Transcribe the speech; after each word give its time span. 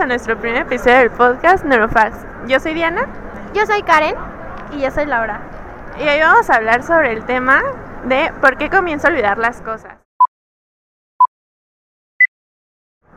a 0.00 0.06
nuestro 0.06 0.38
primer 0.38 0.62
episodio 0.62 0.96
del 0.96 1.10
podcast 1.10 1.62
Neurofax. 1.64 2.16
Yo 2.48 2.58
soy 2.58 2.72
Diana. 2.72 3.06
Yo 3.52 3.66
soy 3.66 3.82
Karen. 3.82 4.14
Y 4.72 4.80
yo 4.80 4.90
soy 4.90 5.04
Laura. 5.04 5.40
Y 5.98 6.08
hoy 6.08 6.20
vamos 6.20 6.48
a 6.48 6.54
hablar 6.54 6.82
sobre 6.82 7.12
el 7.12 7.24
tema 7.24 7.62
de 8.04 8.32
por 8.40 8.56
qué 8.56 8.70
comienzo 8.70 9.08
a 9.08 9.10
olvidar 9.10 9.36
las 9.36 9.60
cosas. 9.60 9.99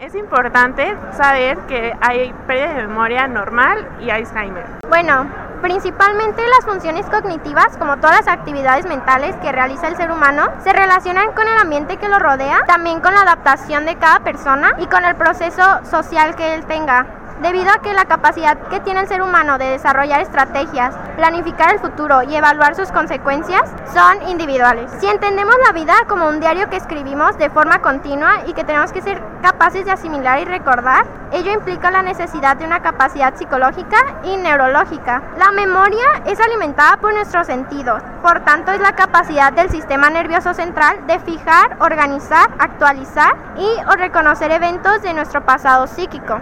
Es 0.03 0.15
importante 0.15 0.97
saber 1.13 1.57
que 1.59 1.95
hay 2.01 2.33
pérdida 2.45 2.73
de 2.73 2.87
memoria 2.87 3.25
normal 3.25 3.87
y 4.01 4.09
Alzheimer. 4.09 4.65
Bueno, 4.89 5.25
principalmente 5.61 6.41
las 6.57 6.65
funciones 6.65 7.05
cognitivas, 7.05 7.77
como 7.77 7.95
todas 7.95 8.17
las 8.17 8.27
actividades 8.27 8.85
mentales 8.85 9.33
que 9.37 9.53
realiza 9.53 9.87
el 9.87 9.95
ser 9.95 10.11
humano, 10.11 10.49
se 10.61 10.73
relacionan 10.73 11.31
con 11.31 11.47
el 11.47 11.57
ambiente 11.57 11.95
que 11.95 12.09
lo 12.09 12.19
rodea, 12.19 12.65
también 12.67 12.99
con 12.99 13.13
la 13.13 13.21
adaptación 13.21 13.85
de 13.85 13.95
cada 13.95 14.19
persona 14.19 14.75
y 14.77 14.87
con 14.87 15.05
el 15.05 15.15
proceso 15.15 15.63
social 15.89 16.35
que 16.35 16.53
él 16.53 16.65
tenga 16.65 17.05
debido 17.41 17.71
a 17.71 17.79
que 17.79 17.93
la 17.93 18.05
capacidad 18.05 18.57
que 18.69 18.79
tiene 18.79 19.01
el 19.01 19.07
ser 19.07 19.21
humano 19.21 19.57
de 19.57 19.65
desarrollar 19.65 20.21
estrategias, 20.21 20.95
planificar 21.15 21.73
el 21.73 21.79
futuro 21.79 22.23
y 22.23 22.35
evaluar 22.35 22.75
sus 22.75 22.91
consecuencias 22.91 23.61
son 23.93 24.27
individuales. 24.29 24.91
Si 24.99 25.07
entendemos 25.07 25.55
la 25.65 25.73
vida 25.73 25.93
como 26.07 26.27
un 26.27 26.39
diario 26.39 26.69
que 26.69 26.77
escribimos 26.77 27.37
de 27.37 27.49
forma 27.49 27.81
continua 27.81 28.41
y 28.47 28.53
que 28.53 28.63
tenemos 28.63 28.91
que 28.91 29.01
ser 29.01 29.21
capaces 29.41 29.85
de 29.85 29.91
asimilar 29.91 30.39
y 30.39 30.45
recordar, 30.45 31.05
ello 31.31 31.51
implica 31.51 31.91
la 31.91 32.01
necesidad 32.01 32.55
de 32.57 32.65
una 32.65 32.81
capacidad 32.81 33.35
psicológica 33.35 33.97
y 34.23 34.37
neurológica. 34.37 35.21
La 35.37 35.51
memoria 35.51 36.05
es 36.25 36.39
alimentada 36.39 36.97
por 36.97 37.13
nuestros 37.13 37.47
sentidos, 37.47 38.01
por 38.21 38.41
tanto 38.41 38.71
es 38.71 38.79
la 38.79 38.93
capacidad 38.93 39.51
del 39.51 39.69
sistema 39.69 40.09
nervioso 40.09 40.53
central 40.53 41.07
de 41.07 41.19
fijar, 41.19 41.77
organizar, 41.79 42.49
actualizar 42.59 43.35
y 43.57 43.67
o 43.89 43.95
reconocer 43.95 44.51
eventos 44.51 45.01
de 45.01 45.13
nuestro 45.13 45.43
pasado 45.43 45.87
psíquico. 45.87 46.39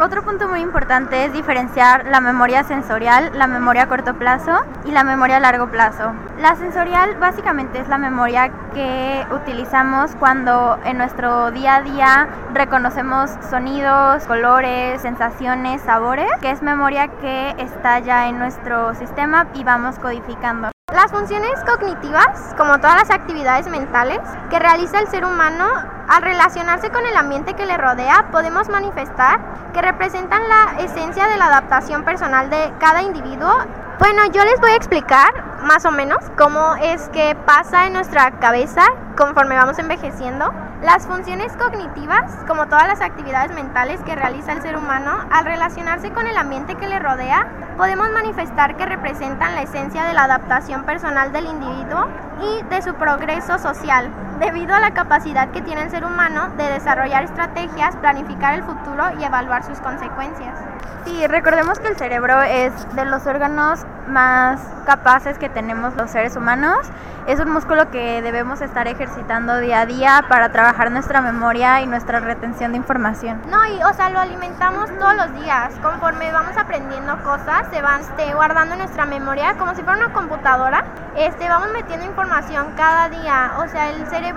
Otro 0.00 0.22
punto 0.22 0.48
muy 0.48 0.60
importante 0.60 1.26
es 1.26 1.32
diferenciar 1.32 2.06
la 2.06 2.20
memoria 2.20 2.64
sensorial, 2.64 3.30
la 3.34 3.46
memoria 3.46 3.82
a 3.82 3.88
corto 3.88 4.14
plazo 4.14 4.52
y 4.84 4.90
la 4.90 5.04
memoria 5.04 5.36
a 5.36 5.40
largo 5.40 5.68
plazo. 5.68 6.12
La 6.38 6.56
sensorial 6.56 7.16
básicamente 7.18 7.78
es 7.78 7.88
la 7.88 7.98
memoria 7.98 8.50
que 8.74 9.26
utilizamos 9.32 10.12
cuando 10.18 10.78
en 10.84 10.98
nuestro 10.98 11.50
día 11.50 11.76
a 11.76 11.82
día 11.82 12.28
reconocemos 12.54 13.30
sonidos, 13.48 14.24
colores, 14.24 15.00
sensaciones, 15.02 15.82
sabores, 15.82 16.30
que 16.40 16.50
es 16.50 16.62
memoria 16.62 17.08
que 17.08 17.54
está 17.58 17.98
ya 18.00 18.28
en 18.28 18.38
nuestro 18.38 18.94
sistema 18.94 19.46
y 19.54 19.62
vamos 19.62 19.98
codificando. 19.98 20.72
Las 20.92 21.10
funciones 21.10 21.52
cognitivas, 21.64 22.54
como 22.56 22.78
todas 22.78 22.96
las 22.96 23.10
actividades 23.10 23.66
mentales 23.66 24.20
que 24.50 24.58
realiza 24.58 25.00
el 25.00 25.08
ser 25.08 25.24
humano, 25.24 25.66
al 26.08 26.22
relacionarse 26.22 26.90
con 26.90 27.06
el 27.06 27.16
ambiente 27.16 27.54
que 27.54 27.66
le 27.66 27.76
rodea, 27.76 28.28
podemos 28.30 28.68
manifestar 28.68 29.40
que 29.72 29.82
representan 29.82 30.42
la 30.48 30.80
esencia 30.80 31.28
de 31.28 31.36
la 31.36 31.46
adaptación 31.46 32.04
personal 32.04 32.50
de 32.50 32.72
cada 32.78 33.02
individuo. 33.02 33.52
Bueno, 33.98 34.26
yo 34.32 34.44
les 34.44 34.60
voy 34.60 34.72
a 34.72 34.76
explicar 34.76 35.62
más 35.62 35.84
o 35.84 35.90
menos 35.90 36.18
cómo 36.36 36.74
es 36.76 37.08
que 37.10 37.36
pasa 37.46 37.86
en 37.86 37.92
nuestra 37.92 38.32
cabeza 38.32 38.82
conforme 39.16 39.56
vamos 39.56 39.78
envejeciendo. 39.78 40.52
Las 40.82 41.06
funciones 41.06 41.52
cognitivas, 41.56 42.32
como 42.48 42.66
todas 42.66 42.88
las 42.88 43.00
actividades 43.00 43.54
mentales 43.54 44.00
que 44.02 44.16
realiza 44.16 44.52
el 44.52 44.62
ser 44.62 44.76
humano, 44.76 45.12
al 45.30 45.44
relacionarse 45.44 46.10
con 46.10 46.26
el 46.26 46.36
ambiente 46.36 46.74
que 46.74 46.88
le 46.88 46.98
rodea, 46.98 47.46
podemos 47.76 48.10
manifestar 48.10 48.76
que 48.76 48.86
representan 48.86 49.54
la 49.54 49.62
esencia 49.62 50.02
de 50.04 50.14
la 50.14 50.24
adaptación 50.24 50.82
personal 50.82 51.32
del 51.32 51.46
individuo 51.46 52.08
y 52.40 52.62
de 52.64 52.82
su 52.82 52.94
progreso 52.94 53.60
social, 53.60 54.10
debido 54.42 54.74
a 54.74 54.80
la 54.80 54.92
capacidad 54.92 55.50
que 55.52 55.62
tiene 55.62 55.82
el 55.82 55.90
ser 55.90 56.04
humano 56.04 56.48
de 56.56 56.64
desarrollar 56.64 57.22
estrategias, 57.22 57.94
planificar 57.96 58.54
el 58.54 58.64
futuro 58.64 59.04
y 59.20 59.24
evaluar 59.24 59.62
sus 59.62 59.78
consecuencias. 59.78 60.58
Sí, 61.04 61.26
recordemos 61.28 61.78
que 61.78 61.88
el 61.88 61.96
cerebro 61.96 62.42
es 62.42 62.72
de 62.94 63.04
los 63.04 63.26
órganos 63.26 63.80
más 64.08 64.60
capaces 64.84 65.38
que 65.38 65.48
tenemos 65.48 65.94
los 65.94 66.10
seres 66.10 66.36
humanos. 66.36 66.78
Es 67.26 67.38
un 67.38 67.52
músculo 67.52 67.88
que 67.90 68.20
debemos 68.20 68.60
estar 68.62 68.88
ejercitando 68.88 69.58
día 69.58 69.82
a 69.82 69.86
día 69.86 70.24
para 70.28 70.50
trabajar 70.50 70.90
nuestra 70.90 71.20
memoria 71.20 71.80
y 71.80 71.86
nuestra 71.86 72.18
retención 72.18 72.72
de 72.72 72.78
información. 72.78 73.40
No, 73.48 73.64
y 73.64 73.80
o 73.84 73.92
sea, 73.94 74.10
lo 74.10 74.18
alimentamos 74.18 74.90
todos 74.98 75.14
los 75.14 75.40
días. 75.40 75.72
Conforme 75.80 76.32
vamos 76.32 76.56
aprendiendo 76.56 77.16
cosas, 77.22 77.68
se 77.72 77.80
van 77.80 78.00
este, 78.00 78.34
guardando 78.34 78.74
en 78.74 78.80
nuestra 78.80 79.06
memoria 79.06 79.54
como 79.56 79.72
si 79.76 79.82
fuera 79.82 80.04
una 80.04 80.12
computadora. 80.12 80.84
Este, 81.14 81.48
vamos 81.48 81.68
metiendo 81.72 82.06
información 82.06 82.72
cada 82.76 83.08
día. 83.08 83.52
O 83.58 83.68
sea, 83.68 83.90
el 83.90 84.04
cerebro 84.08 84.31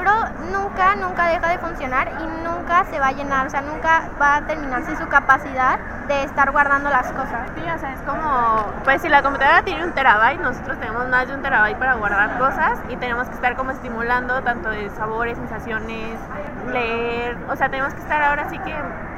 nunca, 0.52 0.96
nunca 0.96 1.28
deja 1.28 1.50
de 1.50 1.58
funcionar 1.60 2.12
y 2.20 2.44
nunca 2.44 2.86
se 2.86 3.00
va 3.00 3.08
a 3.08 3.12
llenar. 3.12 3.48
O 3.48 3.50
sea, 3.50 3.62
nunca 3.62 4.10
va 4.22 4.38
a 4.38 4.42
terminarse 4.42 4.96
su 4.96 5.08
capacidad 5.08 5.80
de 6.08 6.24
estar 6.24 6.52
guardando 6.52 6.90
las 6.90 7.12
cosas. 7.12 7.50
Sí, 7.56 7.62
o 7.62 7.80
sea, 7.80 7.94
es 7.94 8.02
como, 8.02 8.66
pues 8.84 9.02
si 9.02 9.10
la 9.10 9.22
computadora 9.22 9.64
tiene 9.64 9.84
un 9.84 9.92
terabyte, 9.94 10.42
nosotros 10.42 10.80
tenemos 10.80 11.08
más 11.10 11.28
de 11.28 11.36
un 11.36 11.42
terabyte 11.42 11.78
para 11.78 11.96
guardar 11.96 12.38
cosas 12.38 12.80
y 12.90 12.96
tenemos 12.98 13.28
que 13.28 13.36
estar 13.36 13.56
como 13.56 13.72
estimulando 13.72 14.42
tanto 14.42 14.70
de 14.70 14.90
sabores, 14.92 15.38
sensaciones, 15.38 16.20
leer, 16.72 17.38
o 17.50 17.56
sea, 17.56 17.70
tenemos 17.70 17.94
que 17.94 18.02
estar 18.02 18.22
ahora 18.22 18.50
sí 18.50 18.60
que 18.60 18.76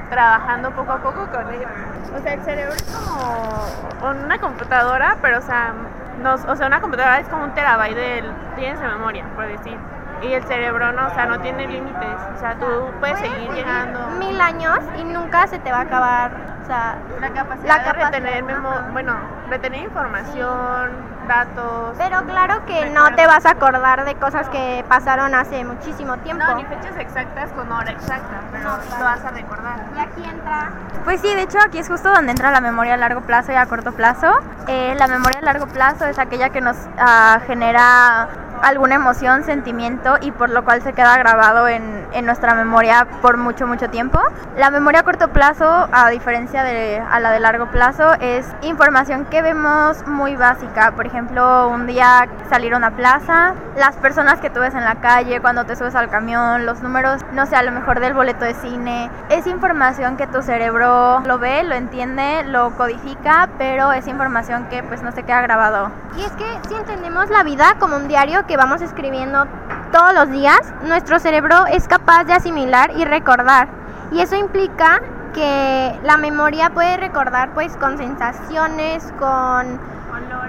trabajando 0.10 0.72
poco 0.72 0.94
a 0.94 0.98
poco 0.98 1.28
con 1.28 1.54
él. 1.54 1.68
O 2.16 2.22
sea, 2.22 2.34
el 2.34 2.42
cerebro 2.42 2.74
es 2.74 2.84
como 2.84 4.10
una 4.10 4.40
computadora, 4.40 5.18
pero 5.22 5.40
o 5.40 5.42
sea, 5.42 5.74
nos, 6.22 6.46
o 6.46 6.56
sea, 6.56 6.68
una 6.68 6.80
computadora 6.80 7.20
es 7.20 7.28
como 7.28 7.44
un 7.44 7.54
terabyte 7.54 7.96
de, 7.96 8.24
tienes 8.56 8.80
de 8.80 8.88
memoria, 8.88 9.26
por 9.36 9.46
decir 9.48 9.78
y 10.22 10.34
el 10.34 10.44
cerebro 10.44 10.92
no, 10.92 11.08
o 11.08 11.14
sea, 11.14 11.26
no 11.26 11.40
tiene 11.40 11.68
límites. 11.68 12.20
O 12.36 12.40
sea, 12.40 12.56
tú 12.56 12.66
puedes 13.00 13.20
seguir 13.20 13.52
llegando. 13.52 14.00
Mil 14.20 14.40
años 14.40 14.80
y 14.98 15.04
nunca 15.04 15.48
se 15.48 15.60
te 15.60 15.72
va 15.72 15.80
a 15.80 15.82
acabar. 15.82 16.32
O 16.64 16.66
sea, 16.66 16.98
la 17.22 17.30
capacidad, 17.30 17.86
de 17.86 17.94
retener, 17.94 18.44
bueno, 18.92 19.16
retener 19.50 19.84
información, 19.84 20.92
datos. 21.28 21.96
Pero 21.98 22.24
claro 22.26 22.66
que 22.66 22.90
no 22.90 23.16
te 23.16 23.26
vas 23.26 23.46
a 23.46 23.52
acordar 23.52 24.04
de 24.04 24.16
cosas 24.16 24.50
que 24.50 24.84
pasaron 24.90 25.34
hace 25.34 25.64
muchísimo 25.64 26.18
tiempo. 26.18 26.44
No, 26.46 26.56
ni 26.56 26.66
fechas 26.66 26.98
exactas 26.98 27.52
con 27.54 27.72
hora 27.72 27.92
exacta, 27.92 28.42
pero 28.52 28.70
lo 28.98 29.04
vas 29.06 29.24
a 29.24 29.32
recordar. 29.32 29.80
Y 29.96 30.00
aquí 30.00 30.30
entra. 30.30 30.72
Pues 31.06 31.22
sí, 31.22 31.34
de 31.34 31.44
hecho 31.44 31.58
aquí 31.66 31.78
es 31.78 31.88
justo 31.88 32.10
donde 32.12 32.32
entra 32.32 32.52
la 32.52 32.60
memoria 32.60 32.96
a 32.96 32.98
largo 32.98 33.22
plazo 33.22 33.54
y 33.54 33.56
a 33.56 33.66
corto 33.66 33.94
plazo. 33.94 34.40
Eh, 34.68 34.94
la 34.98 35.08
memoria 35.08 35.40
a 35.40 35.46
largo 35.46 35.68
plazo 35.68 36.06
es 36.06 36.20
aquella 36.20 36.50
que 36.50 36.60
nos 36.60 36.76
uh, 36.76 37.40
genera 37.48 38.28
alguna 38.62 38.96
emoción, 38.96 39.44
sentimiento 39.44 40.18
y 40.22 40.32
por 40.32 40.50
lo 40.50 40.64
cual 40.64 40.82
se 40.82 40.94
queda 40.94 41.18
grabado 41.18 41.68
en, 41.68 42.06
en, 42.14 42.26
nuestra 42.26 42.56
memoria 42.56 43.08
por 43.22 43.38
mucho, 43.38 43.68
mucho 43.68 43.90
tiempo. 43.90 44.20
La 44.58 44.72
memoria 44.72 45.02
a 45.02 45.04
corto 45.04 45.30
plazo, 45.30 45.88
a 45.92 46.10
diferencia 46.10 46.64
de 46.64 47.00
a 47.00 47.20
la 47.20 47.32
de 47.32 47.40
largo 47.40 47.68
plazo, 47.68 48.14
es 48.20 48.46
información 48.62 49.26
que 49.26 49.42
vemos 49.42 50.06
muy 50.08 50.36
básica. 50.36 50.92
Por 50.92 51.06
ejemplo, 51.06 51.70
un 51.70 51.88
día 51.88 52.28
salir 52.50 52.74
a 52.74 52.78
una 52.78 52.92
plaza, 52.92 53.54
las 53.76 53.96
personas 53.96 54.40
que 54.40 54.50
tú 54.50 54.60
ves 54.60 54.74
en 54.74 54.84
la 54.84 54.96
calle, 54.96 55.40
cuando 55.42 55.66
te 55.66 55.76
subes 55.76 55.96
al 55.96 56.10
camión, 56.10 56.66
los 56.66 56.82
números, 56.82 57.22
no 57.34 57.46
sé, 57.46 57.56
a 57.56 57.64
lo 57.64 57.72
mejor 57.72 58.00
del 58.00 58.14
boleto 58.14 58.46
de 58.46 58.54
cine. 58.56 59.10
Es 59.30 59.48
información 59.48 60.18
que 60.18 60.28
tu 60.28 60.42
cerebro 60.42 61.22
lo 61.22 61.40
ve, 61.40 61.64
lo 61.64 61.76
entiende, 61.76 62.44
lo 62.46 62.72
codifica, 62.72 63.50
pero 63.58 63.92
es 63.92 64.08
información 64.08 64.68
que 64.70 64.84
pues 64.84 65.04
no 65.04 65.12
se 65.12 65.24
queda 65.24 65.42
grabado. 65.42 65.92
Y 66.18 66.22
es 66.24 66.32
que 66.32 66.46
si 66.68 66.76
entendemos 66.76 67.30
la 67.30 67.44
vida 67.44 67.76
como 67.80 67.96
un 67.96 68.08
diario 68.08 68.47
que 68.48 68.58
vamos 68.58 68.82
escribiendo 68.82 69.46
todos 69.92 70.14
los 70.14 70.30
días, 70.32 70.60
nuestro 70.84 71.20
cerebro 71.20 71.66
es 71.68 71.88
capaz 71.88 72.24
de 72.24 72.34
asimilar 72.34 72.92
y 72.96 73.06
recordar. 73.06 73.68
Y 74.12 74.22
eso 74.22 74.36
implica 74.36 75.02
que 75.34 76.00
la 76.04 76.18
memoria 76.18 76.70
puede 76.70 76.98
recordar 76.98 77.50
pues 77.54 77.76
con 77.78 77.98
sensaciones, 77.98 79.14
con 79.20 79.80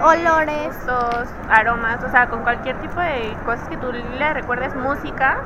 olores, 0.01 0.75
olores 0.87 1.29
aromas, 1.49 2.03
o 2.03 2.09
sea, 2.09 2.27
con 2.27 2.41
cualquier 2.43 2.79
tipo 2.79 2.99
de 2.99 3.35
cosas 3.45 3.67
que 3.67 3.77
tú 3.77 3.91
le 3.91 4.33
recuerdes 4.33 4.75
música, 4.75 5.37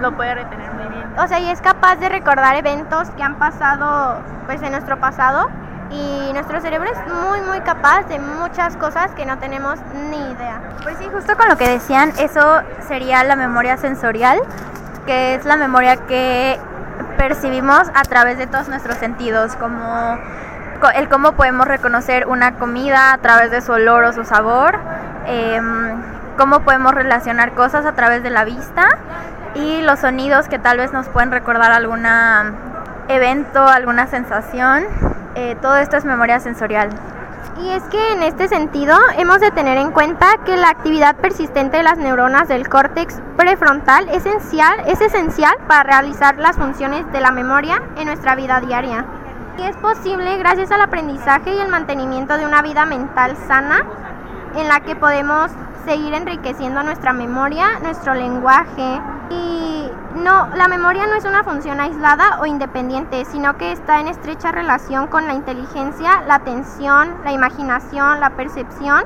lo 0.00 0.12
puede 0.12 0.34
retener 0.34 0.72
muy 0.74 0.86
bien. 0.88 1.06
O 1.18 1.26
sea, 1.28 1.38
y 1.40 1.48
es 1.48 1.60
capaz 1.60 1.96
de 1.96 2.08
recordar 2.08 2.56
eventos 2.56 3.08
que 3.10 3.22
han 3.22 3.36
pasado 3.36 4.18
pues 4.46 4.60
en 4.62 4.72
nuestro 4.72 4.98
pasado 4.98 5.48
y 5.90 6.32
nuestro 6.32 6.60
cerebro 6.60 6.90
es 6.90 6.98
muy 7.12 7.40
muy 7.40 7.60
capaz 7.60 8.04
de 8.08 8.18
muchas 8.18 8.76
cosas 8.76 9.10
que 9.12 9.24
no 9.26 9.38
tenemos 9.38 9.78
ni 10.10 10.18
idea. 10.32 10.60
Pues 10.82 10.98
sí, 10.98 11.08
justo 11.12 11.36
con 11.36 11.48
lo 11.48 11.56
que 11.56 11.68
decían, 11.68 12.12
eso 12.18 12.62
sería 12.86 13.24
la 13.24 13.36
memoria 13.36 13.76
sensorial, 13.76 14.38
que 15.06 15.34
es 15.34 15.44
la 15.44 15.56
memoria 15.56 15.96
que 15.96 16.58
percibimos 17.16 17.88
a 17.94 18.02
través 18.02 18.38
de 18.38 18.46
todos 18.46 18.68
nuestros 18.68 18.98
sentidos, 18.98 19.56
como 19.56 20.18
el 20.94 21.08
cómo 21.08 21.32
podemos 21.32 21.66
reconocer 21.66 22.26
una 22.26 22.54
comida 22.54 23.12
a 23.12 23.18
través 23.18 23.50
de 23.50 23.60
su 23.60 23.72
olor 23.72 24.04
o 24.04 24.12
su 24.12 24.24
sabor, 24.24 24.78
eh, 25.26 25.60
cómo 26.36 26.60
podemos 26.60 26.94
relacionar 26.94 27.52
cosas 27.52 27.84
a 27.84 27.92
través 27.92 28.22
de 28.22 28.30
la 28.30 28.44
vista 28.44 28.86
y 29.54 29.82
los 29.82 29.98
sonidos 29.98 30.48
que 30.48 30.58
tal 30.58 30.78
vez 30.78 30.92
nos 30.92 31.08
pueden 31.08 31.32
recordar 31.32 31.72
algún 31.72 32.06
evento, 33.08 33.66
alguna 33.66 34.06
sensación. 34.06 34.84
Eh, 35.34 35.56
todo 35.60 35.76
esto 35.76 35.96
es 35.96 36.04
memoria 36.04 36.40
sensorial. 36.40 36.90
Y 37.60 37.70
es 37.70 37.82
que 37.84 38.12
en 38.12 38.22
este 38.22 38.46
sentido 38.48 38.96
hemos 39.16 39.40
de 39.40 39.50
tener 39.50 39.78
en 39.78 39.90
cuenta 39.90 40.26
que 40.44 40.56
la 40.56 40.68
actividad 40.68 41.16
persistente 41.16 41.78
de 41.78 41.82
las 41.82 41.98
neuronas 41.98 42.46
del 42.46 42.68
córtex 42.68 43.20
prefrontal 43.36 44.08
es 44.10 44.26
esencial, 44.26 44.80
es 44.86 45.00
esencial 45.00 45.56
para 45.66 45.82
realizar 45.82 46.38
las 46.38 46.56
funciones 46.56 47.10
de 47.12 47.20
la 47.20 47.32
memoria 47.32 47.82
en 47.96 48.06
nuestra 48.06 48.36
vida 48.36 48.60
diaria. 48.60 49.04
Y 49.58 49.62
es 49.62 49.76
posible 49.76 50.38
gracias 50.38 50.70
al 50.70 50.82
aprendizaje 50.82 51.52
y 51.52 51.58
el 51.58 51.68
mantenimiento 51.68 52.36
de 52.38 52.46
una 52.46 52.62
vida 52.62 52.86
mental 52.86 53.36
sana 53.48 53.84
en 54.54 54.68
la 54.68 54.80
que 54.80 54.94
podemos 54.94 55.50
seguir 55.84 56.14
enriqueciendo 56.14 56.82
nuestra 56.84 57.12
memoria, 57.12 57.80
nuestro 57.82 58.14
lenguaje 58.14 59.00
y 59.30 59.90
no, 60.16 60.48
la 60.56 60.68
memoria 60.68 61.06
no 61.06 61.14
es 61.14 61.24
una 61.24 61.44
función 61.44 61.80
aislada 61.80 62.40
o 62.40 62.46
independiente, 62.46 63.24
sino 63.24 63.56
que 63.56 63.72
está 63.72 64.00
en 64.00 64.08
estrecha 64.08 64.52
relación 64.52 65.06
con 65.08 65.26
la 65.26 65.34
inteligencia, 65.34 66.22
la 66.26 66.36
atención, 66.36 67.14
la 67.24 67.32
imaginación, 67.32 68.20
la 68.20 68.30
percepción 68.30 69.04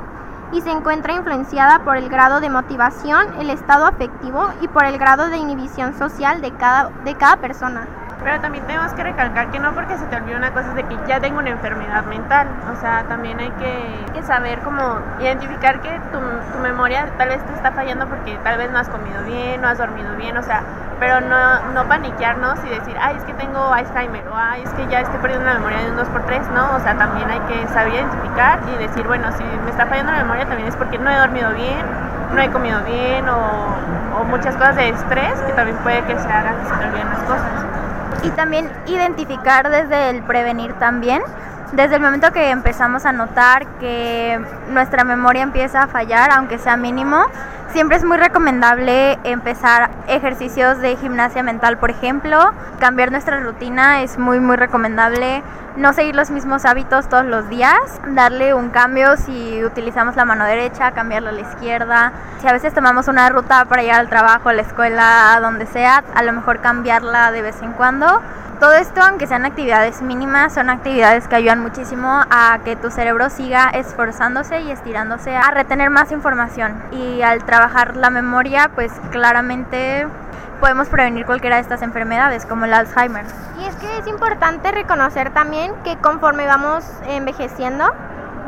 y 0.52 0.60
se 0.60 0.70
encuentra 0.70 1.14
influenciada 1.14 1.80
por 1.80 1.96
el 1.96 2.08
grado 2.08 2.40
de 2.40 2.50
motivación, 2.50 3.26
el 3.40 3.50
estado 3.50 3.86
afectivo 3.86 4.48
y 4.60 4.69
por 4.69 4.84
el 4.84 4.98
grado 4.98 5.28
de 5.28 5.38
inhibición 5.38 5.98
social 5.98 6.40
de 6.40 6.52
cada, 6.52 6.90
de 7.04 7.14
cada 7.14 7.36
persona. 7.38 7.86
Pero 8.24 8.40
también 8.40 8.64
tenemos 8.66 8.92
que 8.92 9.02
recalcar 9.02 9.50
que 9.50 9.58
no 9.58 9.72
porque 9.72 9.98
se 9.98 10.06
te 10.06 10.16
olvide 10.16 10.36
una 10.36 10.52
cosa 10.52 10.69
es 10.69 10.74
de 10.76 10.84
que 10.84 10.96
ya 11.06 11.19
tengo 11.20 11.38
una 11.38 11.50
enfermedad 11.50 12.04
mental. 12.04 12.46
O 12.72 12.80
sea, 12.80 13.04
también 13.08 13.38
hay 13.40 13.50
que, 13.52 14.22
saber 14.22 14.60
cómo 14.60 15.00
identificar 15.19 15.80
que 15.80 15.90
tu, 16.12 16.20
tu, 16.52 16.58
memoria 16.60 17.08
tal 17.19 17.28
vez 17.28 17.44
te 17.44 17.52
está 17.54 17.72
fallando 17.72 18.06
porque 18.06 18.38
tal 18.44 18.56
vez 18.56 18.70
no 18.70 18.78
has 18.78 18.88
comido 18.88 19.20
bien, 19.24 19.60
no 19.60 19.66
has 19.66 19.78
dormido 19.78 20.14
bien, 20.14 20.36
o 20.36 20.42
sea, 20.44 20.62
pero 21.00 21.20
no, 21.20 21.72
no 21.74 21.88
paniquearnos 21.88 22.56
y 22.64 22.69
decir, 22.69 22.96
ay, 23.00 23.16
es 23.16 23.24
que 23.24 23.34
tengo 23.34 23.58
Alzheimer 23.72 24.22
o 24.28 24.36
ay, 24.36 24.62
es 24.62 24.70
que 24.75 24.86
ya 24.86 25.00
estoy 25.00 25.18
perdiendo 25.18 25.44
la 25.44 25.54
memoria 25.54 25.78
de 25.78 25.90
un 25.90 25.98
2x3, 25.98 26.50
¿no? 26.54 26.76
O 26.76 26.78
sea, 26.78 26.96
también 26.96 27.28
hay 27.28 27.40
que 27.40 27.66
saber 27.75 27.94
identificar 27.94 28.60
y 28.72 28.78
decir, 28.78 29.04
bueno, 29.08 29.26
si 29.32 29.42
me 29.42 29.70
está 29.70 29.86
fallando 29.86 30.12
la 30.12 30.18
memoria 30.18 30.46
también 30.46 30.68
es 30.68 30.76
porque 30.76 30.98
no 30.98 31.10
he 31.10 31.16
dormido 31.16 31.50
bien, 31.54 31.84
no 32.32 32.40
he 32.40 32.48
comido 32.50 32.80
bien 32.84 33.28
o, 33.28 34.20
o 34.20 34.25
muchas 34.25 34.56
cosas 34.56 34.76
de 34.76 34.90
estrés 34.90 35.34
que 35.42 35.52
también 35.54 35.76
puede 35.78 36.00
que 36.04 36.16
se 36.16 36.28
hagan 36.28 36.56
que 36.58 36.68
se 36.68 36.75
te 36.76 36.84
olviden 36.84 37.08
las 37.10 37.22
cosas 37.25 37.71
y 38.22 38.30
también 38.30 38.70
identificar 38.86 39.70
desde 39.70 40.10
el 40.10 40.22
prevenir 40.22 40.72
también. 40.74 41.22
Desde 41.72 41.96
el 41.96 42.02
momento 42.02 42.32
que 42.32 42.50
empezamos 42.50 43.06
a 43.06 43.12
notar 43.12 43.66
que 43.78 44.38
nuestra 44.69 45.04
memoria 45.04 45.42
empieza 45.42 45.82
a 45.82 45.86
fallar, 45.86 46.30
aunque 46.30 46.58
sea 46.58 46.76
mínimo, 46.76 47.24
siempre 47.72 47.96
es 47.96 48.04
muy 48.04 48.19
recomendable 48.19 49.19
empezar 49.24 49.90
ejercicios 50.06 50.78
de 50.78 50.96
gimnasia 50.96 51.42
mental, 51.42 51.78
por 51.78 51.90
ejemplo. 51.90 52.38
Cambiar 52.78 53.10
nuestra 53.10 53.40
rutina 53.40 54.02
es 54.02 54.19
muy, 54.19 54.40
muy 54.40 54.56
recomendable. 54.56 55.42
No 55.76 55.94
seguir 55.94 56.14
los 56.14 56.30
mismos 56.30 56.66
hábitos 56.66 57.08
todos 57.08 57.24
los 57.24 57.48
días. 57.48 57.78
Darle 58.08 58.52
un 58.52 58.69
cambio 58.70 59.16
si 59.16 59.64
utilizamos 59.64 60.16
la 60.16 60.26
mano 60.26 60.44
derecha, 60.44 60.92
cambiarla 60.92 61.30
a 61.30 61.32
la 61.32 61.40
izquierda. 61.40 62.12
Si 62.40 62.46
a 62.46 62.52
veces 62.52 62.74
tomamos 62.74 63.08
una 63.08 63.28
ruta 63.30 63.64
para 63.64 63.82
ir 63.82 63.92
al 63.92 64.08
trabajo, 64.08 64.50
a 64.50 64.52
la 64.52 64.62
escuela, 64.62 65.34
a 65.34 65.40
donde 65.40 65.66
sea, 65.66 66.04
a 66.14 66.22
lo 66.22 66.32
mejor 66.32 66.60
cambiarla 66.60 67.32
de 67.32 67.40
vez 67.40 67.62
en 67.62 67.72
cuando 67.72 68.20
todo 68.62 68.75
esto, 68.75 69.00
aunque 69.02 69.26
sean 69.26 69.44
actividades 69.44 70.02
mínimas, 70.02 70.54
son 70.54 70.70
actividades 70.70 71.26
que 71.26 71.34
ayudan 71.34 71.58
muchísimo 71.58 72.22
a 72.30 72.60
que 72.64 72.76
tu 72.76 72.92
cerebro 72.92 73.28
siga 73.28 73.70
esforzándose 73.70 74.60
y 74.60 74.70
estirándose 74.70 75.34
a 75.34 75.50
retener 75.50 75.90
más 75.90 76.12
información. 76.12 76.80
Y 76.92 77.22
al 77.22 77.42
trabajar 77.62 77.97
la 77.97 78.11
memoria, 78.11 78.73
pues 78.75 78.91
claramente 79.12 80.09
podemos 80.59 80.88
prevenir 80.88 81.25
cualquiera 81.26 81.56
de 81.56 81.62
estas 81.62 81.82
enfermedades, 81.82 82.44
como 82.44 82.64
el 82.64 82.75
Alzheimer. 82.75 83.25
Y 83.61 83.64
es 83.64 83.76
que 83.76 83.99
es 83.99 84.06
importante 84.09 84.73
reconocer 84.73 85.31
también 85.32 85.73
que 85.85 85.97
conforme 85.99 86.44
vamos 86.44 86.85
envejeciendo, 87.06 87.85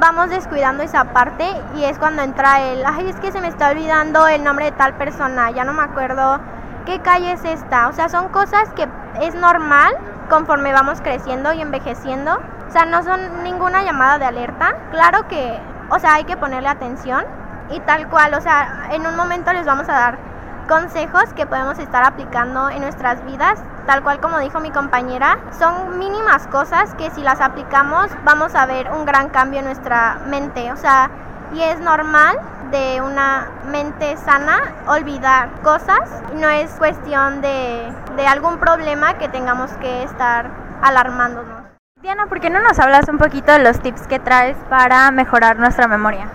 vamos 0.00 0.30
descuidando 0.30 0.82
esa 0.82 1.04
parte 1.12 1.46
y 1.76 1.84
es 1.84 1.96
cuando 2.00 2.22
entra 2.22 2.60
el, 2.60 2.84
ay, 2.84 3.08
es 3.08 3.14
que 3.20 3.30
se 3.30 3.40
me 3.40 3.46
está 3.46 3.70
olvidando 3.70 4.26
el 4.26 4.42
nombre 4.42 4.64
de 4.64 4.72
tal 4.72 4.94
persona, 4.94 5.52
ya 5.52 5.62
no 5.62 5.74
me 5.74 5.84
acuerdo 5.84 6.40
qué 6.84 6.98
calle 6.98 7.30
es 7.30 7.44
esta. 7.44 7.86
O 7.86 7.92
sea, 7.92 8.08
son 8.08 8.30
cosas 8.30 8.68
que 8.70 8.88
es 9.20 9.36
normal 9.36 9.94
conforme 10.28 10.72
vamos 10.72 11.00
creciendo 11.02 11.52
y 11.52 11.60
envejeciendo. 11.60 12.40
O 12.68 12.72
sea, 12.72 12.84
no 12.84 13.04
son 13.04 13.44
ninguna 13.44 13.84
llamada 13.84 14.18
de 14.18 14.24
alerta. 14.24 14.74
Claro 14.90 15.28
que, 15.28 15.60
o 15.90 16.00
sea, 16.00 16.14
hay 16.14 16.24
que 16.24 16.36
ponerle 16.36 16.68
atención 16.68 17.24
y 17.70 17.80
tal 17.80 18.08
cual. 18.08 18.34
O 18.34 18.40
sea, 18.40 18.88
en 18.90 19.06
un 19.06 19.16
momento 19.16 19.52
les 19.52 19.66
vamos 19.66 19.88
a 19.88 19.92
dar 19.92 20.18
consejos 20.68 21.24
que 21.34 21.46
podemos 21.46 21.78
estar 21.78 22.04
aplicando 22.04 22.70
en 22.70 22.80
nuestras 22.80 23.24
vidas, 23.26 23.58
tal 23.86 24.02
cual 24.02 24.20
como 24.20 24.38
dijo 24.38 24.60
mi 24.60 24.70
compañera, 24.70 25.38
son 25.58 25.98
mínimas 25.98 26.46
cosas 26.46 26.94
que 26.94 27.10
si 27.10 27.22
las 27.22 27.40
aplicamos 27.40 28.10
vamos 28.24 28.54
a 28.54 28.64
ver 28.66 28.90
un 28.90 29.04
gran 29.04 29.28
cambio 29.28 29.60
en 29.60 29.66
nuestra 29.66 30.20
mente, 30.26 30.72
o 30.72 30.76
sea, 30.76 31.10
y 31.52 31.60
es 31.60 31.80
normal 31.80 32.38
de 32.70 33.00
una 33.02 33.46
mente 33.70 34.16
sana 34.16 34.60
olvidar 34.88 35.50
cosas. 35.62 36.00
No 36.34 36.48
es 36.48 36.70
cuestión 36.72 37.40
de, 37.40 37.92
de 38.16 38.26
algún 38.26 38.58
problema 38.58 39.14
que 39.14 39.28
tengamos 39.28 39.70
que 39.74 40.02
estar 40.02 40.50
alarmándonos. 40.82 41.62
Diana, 42.02 42.26
¿por 42.26 42.40
qué 42.40 42.50
no 42.50 42.60
nos 42.60 42.78
hablas 42.78 43.08
un 43.08 43.18
poquito 43.18 43.52
de 43.52 43.60
los 43.60 43.80
tips 43.80 44.06
que 44.06 44.18
traes 44.18 44.56
para 44.68 45.10
mejorar 45.10 45.58
nuestra 45.58 45.88
memoria? 45.88 46.28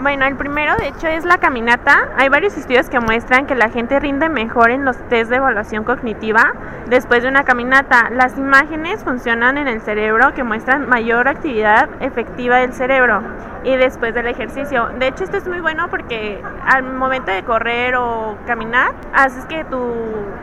Bueno, 0.00 0.26
el 0.26 0.36
primero 0.36 0.76
de 0.76 0.88
hecho 0.88 1.08
es 1.08 1.24
la 1.24 1.38
caminata. 1.38 2.10
Hay 2.16 2.28
varios 2.28 2.56
estudios 2.56 2.88
que 2.88 3.00
muestran 3.00 3.46
que 3.46 3.56
la 3.56 3.68
gente 3.68 3.98
rinde 3.98 4.28
mejor 4.28 4.70
en 4.70 4.84
los 4.84 4.96
test 5.08 5.28
de 5.28 5.36
evaluación 5.36 5.82
cognitiva 5.82 6.52
después 6.86 7.24
de 7.24 7.28
una 7.28 7.42
caminata. 7.42 8.08
Las 8.10 8.38
imágenes 8.38 9.02
funcionan 9.02 9.58
en 9.58 9.66
el 9.66 9.80
cerebro 9.80 10.32
que 10.34 10.44
muestran 10.44 10.88
mayor 10.88 11.26
actividad 11.26 11.88
efectiva 12.00 12.58
del 12.58 12.74
cerebro 12.74 13.22
y 13.64 13.76
después 13.76 14.14
del 14.14 14.28
ejercicio. 14.28 14.88
De 14.98 15.08
hecho, 15.08 15.24
esto 15.24 15.36
es 15.36 15.48
muy 15.48 15.60
bueno 15.60 15.88
porque 15.88 16.40
al 16.64 16.84
momento 16.84 17.32
de 17.32 17.42
correr 17.42 17.96
o 17.96 18.36
caminar, 18.46 18.92
haces 19.12 19.44
que 19.46 19.64
tu, 19.64 19.94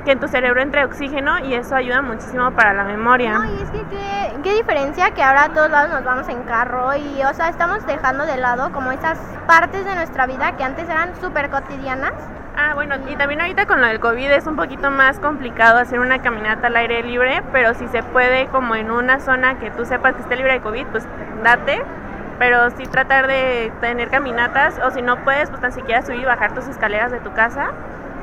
que 0.03 0.11
en 0.11 0.19
tu 0.19 0.27
cerebro 0.27 0.61
entre 0.61 0.83
oxígeno 0.83 1.39
y 1.39 1.53
eso 1.53 1.75
ayuda 1.75 2.01
muchísimo 2.01 2.51
para 2.51 2.73
la 2.73 2.83
memoria. 2.83 3.39
No, 3.39 3.45
y 3.45 3.61
es 3.61 3.69
que 3.69 3.83
qué, 3.89 4.33
qué 4.43 4.53
diferencia 4.53 5.11
que 5.11 5.23
ahora 5.23 5.45
a 5.45 5.49
todos 5.49 5.69
lados 5.69 5.91
nos 5.91 6.03
vamos 6.03 6.27
en 6.29 6.43
carro 6.43 6.95
y, 6.95 7.23
o 7.23 7.33
sea, 7.33 7.49
estamos 7.49 7.85
dejando 7.85 8.25
de 8.25 8.37
lado 8.37 8.71
como 8.73 8.91
esas 8.91 9.17
partes 9.45 9.85
de 9.85 9.95
nuestra 9.95 10.25
vida 10.25 10.55
que 10.57 10.63
antes 10.63 10.89
eran 10.89 11.15
súper 11.21 11.49
cotidianas. 11.49 12.13
Ah, 12.57 12.73
bueno, 12.73 12.95
y 13.09 13.15
también 13.15 13.41
ahorita 13.41 13.65
con 13.65 13.81
lo 13.81 13.87
del 13.87 13.99
COVID 13.99 14.31
es 14.31 14.47
un 14.47 14.55
poquito 14.55 14.89
más 14.89 15.19
complicado 15.19 15.77
hacer 15.77 15.99
una 15.99 16.21
caminata 16.21 16.67
al 16.67 16.75
aire 16.77 17.03
libre, 17.03 17.43
pero 17.51 17.73
si 17.73 17.87
se 17.89 18.01
puede 18.01 18.47
como 18.47 18.75
en 18.75 18.91
una 18.91 19.19
zona 19.19 19.59
que 19.59 19.71
tú 19.71 19.85
sepas 19.85 20.15
que 20.15 20.21
esté 20.21 20.37
libre 20.37 20.53
de 20.53 20.61
COVID, 20.61 20.85
pues 20.87 21.05
date, 21.43 21.83
pero 22.39 22.69
sí 22.71 22.83
tratar 22.85 23.27
de 23.27 23.71
tener 23.81 24.09
caminatas 24.09 24.79
o 24.85 24.91
si 24.91 25.01
no 25.01 25.17
puedes, 25.23 25.49
pues 25.49 25.61
tan 25.61 25.73
siquiera 25.73 26.01
subir 26.01 26.21
y 26.21 26.25
bajar 26.25 26.53
tus 26.53 26.67
escaleras 26.67 27.11
de 27.11 27.19
tu 27.19 27.33
casa, 27.33 27.71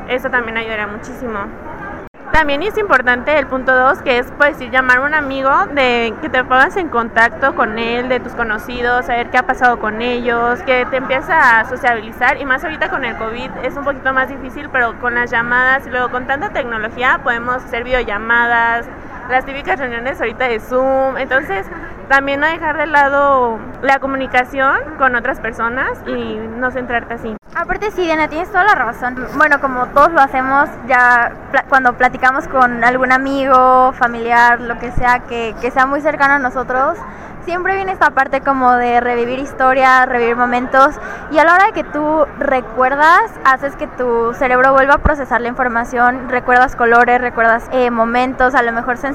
eso 0.09 0.31
también 0.31 0.57
ayudará 0.57 0.87
muchísimo. 0.87 1.41
También 2.33 2.63
es 2.63 2.79
importante 2.79 3.39
el 3.39 3.47
punto 3.47 3.77
2, 3.77 4.01
que 4.01 4.19
es 4.19 4.27
pues 4.39 4.59
llamar 4.59 4.99
a 4.99 5.01
un 5.03 5.15
amigo, 5.15 5.51
de 5.75 6.15
que 6.23 6.31
te 6.31 6.43
pongas 6.43 6.77
en 6.79 6.89
contacto 6.89 7.55
con 7.55 7.79
él, 7.79 8.09
de 8.09 8.21
tus 8.21 8.33
conocidos, 8.33 9.05
saber 9.05 9.29
qué 9.29 9.37
ha 9.37 9.47
pasado 9.47 9.79
con 9.79 10.01
ellos, 10.01 10.61
que 10.63 10.87
te 10.87 10.97
empieces 10.97 11.29
a 11.29 11.67
sociabilizar 11.67 12.41
y 12.41 12.47
más 12.47 12.65
ahorita 12.65 12.89
con 12.89 13.05
el 13.05 13.17
COVID 13.17 13.51
es 13.63 13.77
un 13.77 13.85
poquito 13.85 14.15
más 14.15 14.31
difícil, 14.31 14.71
pero 14.71 14.99
con 14.99 15.15
las 15.15 15.31
llamadas 15.31 15.87
y 15.87 15.91
luego 15.91 16.11
con 16.11 16.27
tanta 16.27 16.49
tecnología 16.49 17.21
podemos 17.23 17.57
hacer 17.57 17.85
videollamadas, 17.85 18.87
las 19.29 19.45
típicas 19.45 19.79
reuniones 19.79 20.21
ahorita 20.21 20.49
de 20.49 20.61
Zoom, 20.61 21.17
entonces 21.17 21.67
también 22.09 22.41
no 22.41 22.47
dejar 22.47 22.77
de 22.77 22.87
lado 22.87 23.59
la 23.83 23.99
comunicación 23.99 24.79
con 24.99 25.15
otras 25.15 25.41
personas 25.41 25.99
y 26.07 26.37
no 26.59 26.71
centrarte 26.71 27.15
así. 27.15 27.37
Aparte 27.55 27.91
sí, 27.91 28.03
Diana, 28.03 28.29
tienes 28.29 28.49
toda 28.49 28.65
la 28.65 28.75
razón. 28.75 29.27
Bueno, 29.37 29.61
como 29.61 29.87
todos 29.89 30.13
lo 30.13 30.21
hacemos 30.21 30.69
ya 30.87 31.33
cuando 31.69 31.93
platicamos 31.95 32.49
con 32.49 32.83
algún 32.83 33.13
amigo, 33.13 33.93
familiar, 33.93 34.61
lo 34.61 34.79
que 34.79 34.91
sea, 34.93 35.21
que, 35.21 35.55
que 35.61 35.71
sea 35.71 35.87
muy 35.87 36.01
cercano 36.01 36.35
a 36.35 36.39
nosotros, 36.39 36.99
siempre 37.45 37.75
viene 37.77 37.93
esta 37.93 38.11
parte 38.11 38.41
como 38.41 38.73
de 38.75 39.01
revivir 39.01 39.39
historias, 39.39 40.09
revivir 40.09 40.37
momentos 40.37 40.95
y 41.31 41.39
a 41.39 41.45
la 41.45 41.55
hora 41.55 41.67
de 41.67 41.73
que 41.73 41.85
tú 41.85 42.25
recuerdas, 42.39 43.31
haces 43.45 43.75
que 43.77 43.87
tu 43.87 44.33
cerebro 44.35 44.73
vuelva 44.73 44.95
a 44.95 44.99
procesar 44.99 45.41
la 45.41 45.49
información, 45.49 46.29
recuerdas 46.29 46.77
colores, 46.77 47.21
recuerdas 47.21 47.69
eh, 47.73 47.91
momentos, 47.91 48.55
a 48.55 48.63
lo 48.63 48.73
mejor 48.73 48.97
sensaciones, 48.97 49.12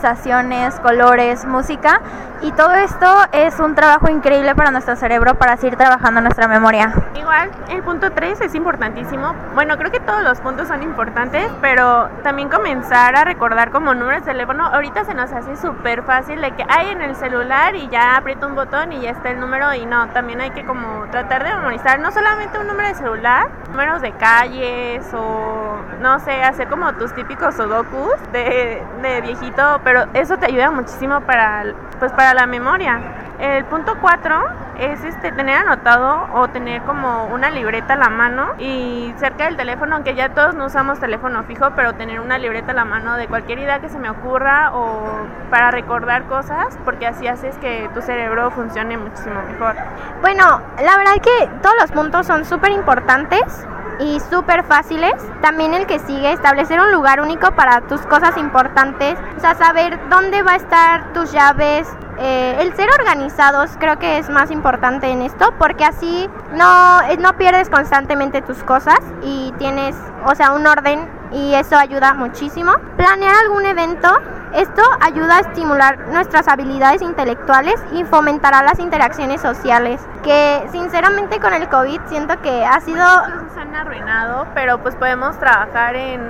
colores, 0.81 1.45
música 1.45 2.01
y 2.41 2.51
todo 2.51 2.71
esto 2.75 3.07
es 3.31 3.59
un 3.59 3.73
trabajo 3.73 4.09
increíble 4.09 4.53
para 4.53 4.69
nuestro 4.69 4.95
cerebro 4.95 5.35
para 5.35 5.57
seguir 5.57 5.75
trabajando 5.75 6.21
nuestra 6.21 6.47
memoria. 6.47 6.93
Igual, 7.15 7.49
el 7.69 7.81
punto 7.81 8.11
3 8.11 8.41
es 8.41 8.53
importantísimo. 8.53 9.33
Bueno, 9.55 9.75
creo 9.77 9.91
que 9.91 9.99
todos 9.99 10.21
los 10.21 10.39
puntos 10.39 10.67
son 10.67 10.83
importantes, 10.83 11.49
pero 11.61 12.09
también 12.21 12.49
comenzar 12.49 13.15
a 13.15 13.23
recordar 13.23 13.71
como 13.71 13.95
números 13.95 14.23
de 14.23 14.33
teléfono. 14.33 14.67
Ahorita 14.67 15.03
se 15.03 15.15
nos 15.15 15.31
hace 15.31 15.55
súper 15.57 16.03
fácil 16.03 16.39
de 16.41 16.51
que 16.51 16.63
hay 16.69 16.89
en 16.89 17.01
el 17.01 17.15
celular 17.15 17.75
y 17.75 17.87
ya 17.89 18.17
aprieto 18.17 18.47
un 18.47 18.53
botón 18.53 18.93
y 18.93 19.01
ya 19.01 19.11
está 19.11 19.31
el 19.31 19.39
número 19.39 19.73
y 19.73 19.87
no, 19.87 20.07
también 20.09 20.39
hay 20.41 20.51
que 20.51 20.63
como 20.63 21.06
tratar 21.11 21.43
de 21.43 21.53
memorizar 21.53 21.99
no 21.99 22.11
solamente 22.11 22.59
un 22.59 22.67
número 22.67 22.89
de 22.89 22.95
celular, 22.95 23.47
números 23.69 24.01
de 24.01 24.11
calles 24.13 25.05
o 25.13 25.77
no 26.01 26.19
sé, 26.19 26.43
hacer 26.43 26.67
como 26.67 26.93
tus 26.93 27.13
típicos 27.13 27.55
sudokus 27.55 28.13
de, 28.31 28.81
de 29.01 29.21
viejito, 29.21 29.81
pero 29.83 30.05
eso 30.13 30.37
te 30.37 30.45
ayuda 30.45 30.71
muchísimo 30.71 31.21
para, 31.21 31.73
pues, 31.99 32.11
para 32.11 32.33
la 32.33 32.45
memoria. 32.45 32.99
El 33.39 33.65
punto 33.65 33.97
4 34.01 34.43
es 34.79 35.03
este 35.03 35.31
tener 35.31 35.57
anotado 35.57 36.27
o 36.33 36.47
tener 36.47 36.81
como 36.83 37.25
una 37.25 37.51
libreta 37.51 37.93
a 37.93 37.97
la 37.97 38.09
mano 38.09 38.53
y 38.57 39.13
cerca 39.17 39.45
del 39.45 39.57
teléfono, 39.57 39.95
aunque 39.95 40.15
ya 40.15 40.29
todos 40.29 40.55
no 40.55 40.65
usamos 40.65 40.99
teléfono 40.99 41.43
fijo, 41.43 41.71
pero 41.75 41.93
tener 41.93 42.19
una 42.19 42.39
libreta 42.39 42.71
a 42.71 42.75
la 42.75 42.85
mano 42.85 43.15
de 43.15 43.27
cualquier 43.27 43.59
idea 43.59 43.79
que 43.79 43.89
se 43.89 43.99
me 43.99 44.09
ocurra 44.09 44.71
o 44.73 45.27
para 45.51 45.69
recordar 45.69 46.23
cosas, 46.23 46.77
porque 46.83 47.05
así 47.05 47.27
haces 47.27 47.55
que 47.57 47.89
tu 47.93 48.01
cerebro 48.01 48.49
funcione 48.51 48.97
muchísimo 48.97 49.41
mejor. 49.43 49.75
Bueno, 50.21 50.61
la 50.83 50.97
verdad 50.97 51.13
que 51.21 51.49
todos 51.61 51.75
los 51.79 51.91
puntos 51.91 52.25
son 52.25 52.43
súper 52.43 52.71
importantes 52.71 53.67
y 53.99 54.19
súper 54.19 54.63
fáciles. 54.63 55.13
También 55.41 55.73
el 55.73 55.85
que 55.85 55.99
sigue, 55.99 56.31
establecer 56.31 56.79
un 56.79 56.91
lugar 56.91 57.21
único 57.21 57.51
para 57.51 57.81
tus 57.81 58.01
cosas 58.01 58.37
importantes. 58.37 59.17
O 59.37 59.39
sea, 59.39 59.55
saber 59.55 59.99
dónde 60.09 60.41
va 60.41 60.53
a 60.53 60.57
estar 60.57 61.13
tus 61.13 61.31
llaves. 61.31 61.87
Eh, 62.19 62.57
el 62.59 62.75
ser 62.75 62.89
organizados 62.99 63.71
creo 63.79 63.99
que 63.99 64.17
es 64.17 64.29
más 64.29 64.49
importante 64.49 65.07
en 65.07 65.21
esto 65.21 65.53
porque 65.59 65.85
así 65.85 66.27
no, 66.53 67.01
eh, 67.03 67.17
no 67.17 67.37
pierdes 67.37 67.69
constantemente 67.69 68.41
tus 68.41 68.63
cosas 68.63 68.99
y 69.21 69.53
tienes, 69.59 69.95
o 70.25 70.33
sea, 70.33 70.53
un 70.53 70.65
orden 70.65 71.07
y 71.31 71.53
eso 71.53 71.77
ayuda 71.77 72.13
muchísimo. 72.13 72.73
Planear 72.97 73.35
algún 73.45 73.65
evento 73.65 74.09
esto 74.53 74.81
ayuda 75.01 75.37
a 75.37 75.39
estimular 75.41 76.07
nuestras 76.07 76.47
habilidades 76.47 77.01
intelectuales 77.01 77.75
y 77.91 78.05
fomentará 78.05 78.63
las 78.63 78.79
interacciones 78.79 79.41
sociales, 79.41 80.01
que 80.23 80.65
sinceramente 80.71 81.39
con 81.39 81.53
el 81.53 81.67
COVID 81.67 81.99
siento 82.07 82.41
que 82.41 82.65
ha 82.65 82.79
sido... 82.79 83.05
Se 83.53 83.59
han 83.59 83.75
arruinado, 83.75 84.47
pero 84.53 84.77
pues 84.79 84.95
podemos 84.95 85.37
trabajar 85.37 85.95
en 85.95 86.21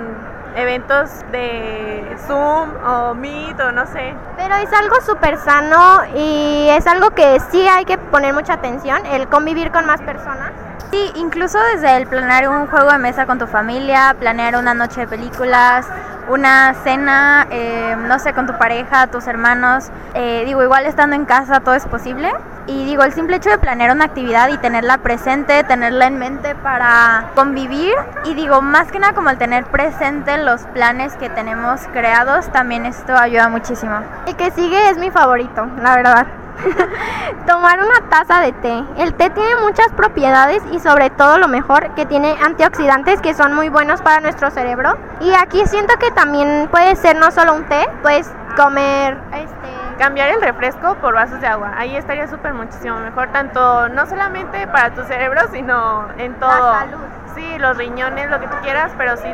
eventos 0.58 1.10
de 1.32 2.18
Zoom 2.26 2.70
o 2.86 3.14
Meet 3.14 3.60
o 3.60 3.72
no 3.72 3.86
sé. 3.88 4.14
Pero 4.36 4.56
es 4.56 4.74
algo 4.74 5.00
súper 5.06 5.38
sano 5.38 6.02
y 6.16 6.68
es 6.70 6.86
algo 6.88 7.12
que 7.12 7.40
sí 7.52 7.68
hay 7.68 7.86
que 7.86 7.98
poner 7.98 8.34
mucha 8.34 8.54
atención, 8.54 9.06
el 9.06 9.28
convivir 9.28 9.72
con 9.72 9.86
más 9.86 10.02
personas. 10.02 10.52
Sí, 10.92 11.12
incluso 11.16 11.60
desde 11.74 11.98
el 11.98 12.08
planear 12.08 12.50
un 12.50 12.68
juego 12.68 12.92
de 12.92 12.98
mesa 12.98 13.26
con 13.26 13.38
tu 13.38 13.46
familia, 13.46 14.16
planear 14.20 14.56
una 14.56 14.74
noche 14.74 15.02
de 15.02 15.08
películas, 15.08 15.86
una 16.30 16.74
cena, 16.84 17.48
eh, 17.50 17.96
no 17.98 18.20
sé, 18.20 18.34
con 18.34 18.48
tu 18.48 18.58
pareja, 18.58 19.08
tus 19.08 19.28
hermanos. 19.28 19.90
Eh, 20.14 20.44
digo, 20.46 20.64
igual 20.64 20.86
estando 20.86 21.16
en 21.16 21.26
casa 21.26 21.60
todo 21.62 21.76
es 21.76 21.86
posible. 21.86 22.32
Y 22.68 22.86
digo, 22.86 23.04
el 23.04 23.14
simple 23.14 23.38
hecho 23.38 23.50
de 23.50 23.58
planear 23.58 23.92
una 23.92 24.06
actividad 24.06 24.50
y 24.50 24.58
tenerla 24.58 24.98
presente, 24.98 25.64
tenerla 25.64 26.08
en 26.08 26.20
mente 26.20 26.54
para 26.56 27.30
convivir. 27.34 27.94
Y 28.26 28.34
digo, 28.34 28.62
más 28.62 28.92
que 28.92 29.00
nada 29.00 29.14
como 29.14 29.30
el 29.30 29.38
tener 29.38 29.66
presente 29.66 30.38
los 30.38 30.64
planes 30.74 31.16
que 31.16 31.30
tenemos 31.30 31.82
creados, 31.94 32.52
también 32.52 32.86
esto 32.86 33.16
ayuda 33.16 33.48
muchísimo. 33.48 34.02
El 34.26 34.36
que 34.36 34.52
sigue 34.52 34.90
es 34.90 34.98
mi 34.98 35.12
favorito, 35.12 35.68
la 35.82 35.96
verdad. 35.96 36.28
Tomar 37.48 37.80
una 37.80 38.10
taza 38.10 38.40
de 38.42 38.52
té. 38.54 38.84
El 38.98 39.14
té 39.14 39.30
tiene 39.30 39.56
muchas 39.58 39.92
propiedades 39.94 40.62
y 40.72 40.80
sobre 40.80 41.10
todo 41.10 41.38
lo 41.38 41.48
mejor 41.48 41.94
que 41.96 42.06
tiene 42.06 42.38
antioxidantes 42.44 43.22
que 43.22 43.34
son 43.34 43.54
muy 43.54 43.70
buenos 43.70 44.02
para 44.02 44.22
nuestro 44.22 44.52
cerebro. 44.52 44.98
Y 45.22 45.34
aquí 45.34 45.66
siento 45.66 45.96
que 45.98 46.12
también 46.12 46.68
puede 46.72 46.96
ser 46.96 47.18
no 47.18 47.32
solo 47.32 47.54
un 47.54 47.64
té, 47.66 47.88
puedes 48.02 48.30
comer 48.56 49.18
este 49.34 49.68
cambiar 49.98 50.30
el 50.30 50.42
refresco 50.42 50.96
por 50.96 51.16
vasos 51.16 51.42
de 51.42 51.48
agua. 51.48 51.74
Ahí 51.76 51.96
estaría 51.96 52.28
súper 52.28 52.54
muchísimo 52.54 52.98
mejor, 53.00 53.30
tanto 53.30 53.90
no 53.90 54.06
solamente 54.06 54.68
para 54.68 54.92
tu 54.92 55.04
cerebro, 55.04 55.42
sino 55.52 56.08
en 56.18 56.36
todo. 56.36 56.52
La 56.52 56.80
salud. 56.82 57.00
Sí, 57.36 57.58
los 57.58 57.78
riñones, 57.78 58.30
lo 58.30 58.40
que 58.40 58.48
tú 58.48 58.56
quieras, 58.62 58.92
pero 58.98 59.18
sí 59.18 59.28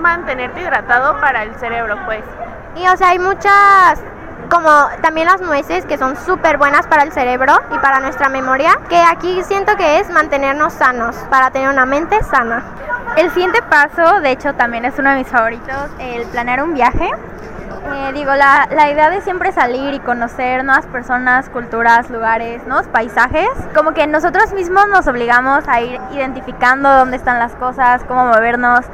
mantenerte 0.00 0.60
hidratado 0.62 1.20
para 1.20 1.42
el 1.42 1.54
cerebro, 1.56 1.98
pues. 2.06 2.22
Y 2.76 2.88
o 2.88 2.96
sea, 2.96 3.10
hay 3.10 3.18
muchas 3.18 4.02
como 4.52 4.68
también 5.00 5.26
las 5.26 5.40
nueces 5.40 5.86
que 5.86 5.96
son 5.96 6.14
súper 6.14 6.58
buenas 6.58 6.86
para 6.86 7.04
el 7.04 7.12
cerebro 7.12 7.54
y 7.74 7.78
para 7.78 8.00
nuestra 8.00 8.28
memoria, 8.28 8.78
que 8.90 8.98
aquí 8.98 9.42
siento 9.44 9.76
que 9.76 9.98
es 9.98 10.10
mantenernos 10.10 10.74
sanos, 10.74 11.16
para 11.30 11.50
tener 11.50 11.70
una 11.70 11.86
mente 11.86 12.22
sana. 12.22 12.62
El 13.16 13.30
siguiente 13.30 13.62
paso, 13.62 14.20
de 14.20 14.30
hecho 14.30 14.52
también 14.52 14.84
es 14.84 14.98
uno 14.98 15.08
de 15.08 15.16
mis 15.16 15.28
favoritos, 15.28 15.88
el 15.98 16.26
planear 16.26 16.62
un 16.62 16.74
viaje. 16.74 17.08
Eh, 17.08 18.12
digo, 18.12 18.34
la, 18.34 18.68
la, 18.70 18.90
idea 18.90 19.08
de 19.08 19.22
siempre 19.22 19.52
salir 19.52 19.94
y 19.94 20.00
conocer 20.00 20.64
nuevas 20.64 20.84
personas, 20.86 21.48
culturas, 21.48 22.10
lugares, 22.10 22.64
nuevos 22.66 22.86
paisajes, 22.88 23.48
como 23.74 23.92
que 23.92 24.06
nosotros 24.06 24.52
mismos 24.52 24.86
nos 24.88 25.06
obligamos 25.06 25.66
a 25.66 25.80
ir 25.80 25.98
identificando 26.12 26.90
dónde 26.90 27.16
están 27.16 27.38
las 27.38 27.54
cosas, 27.54 28.04
cómo 28.04 28.26
movernos, 28.26 28.84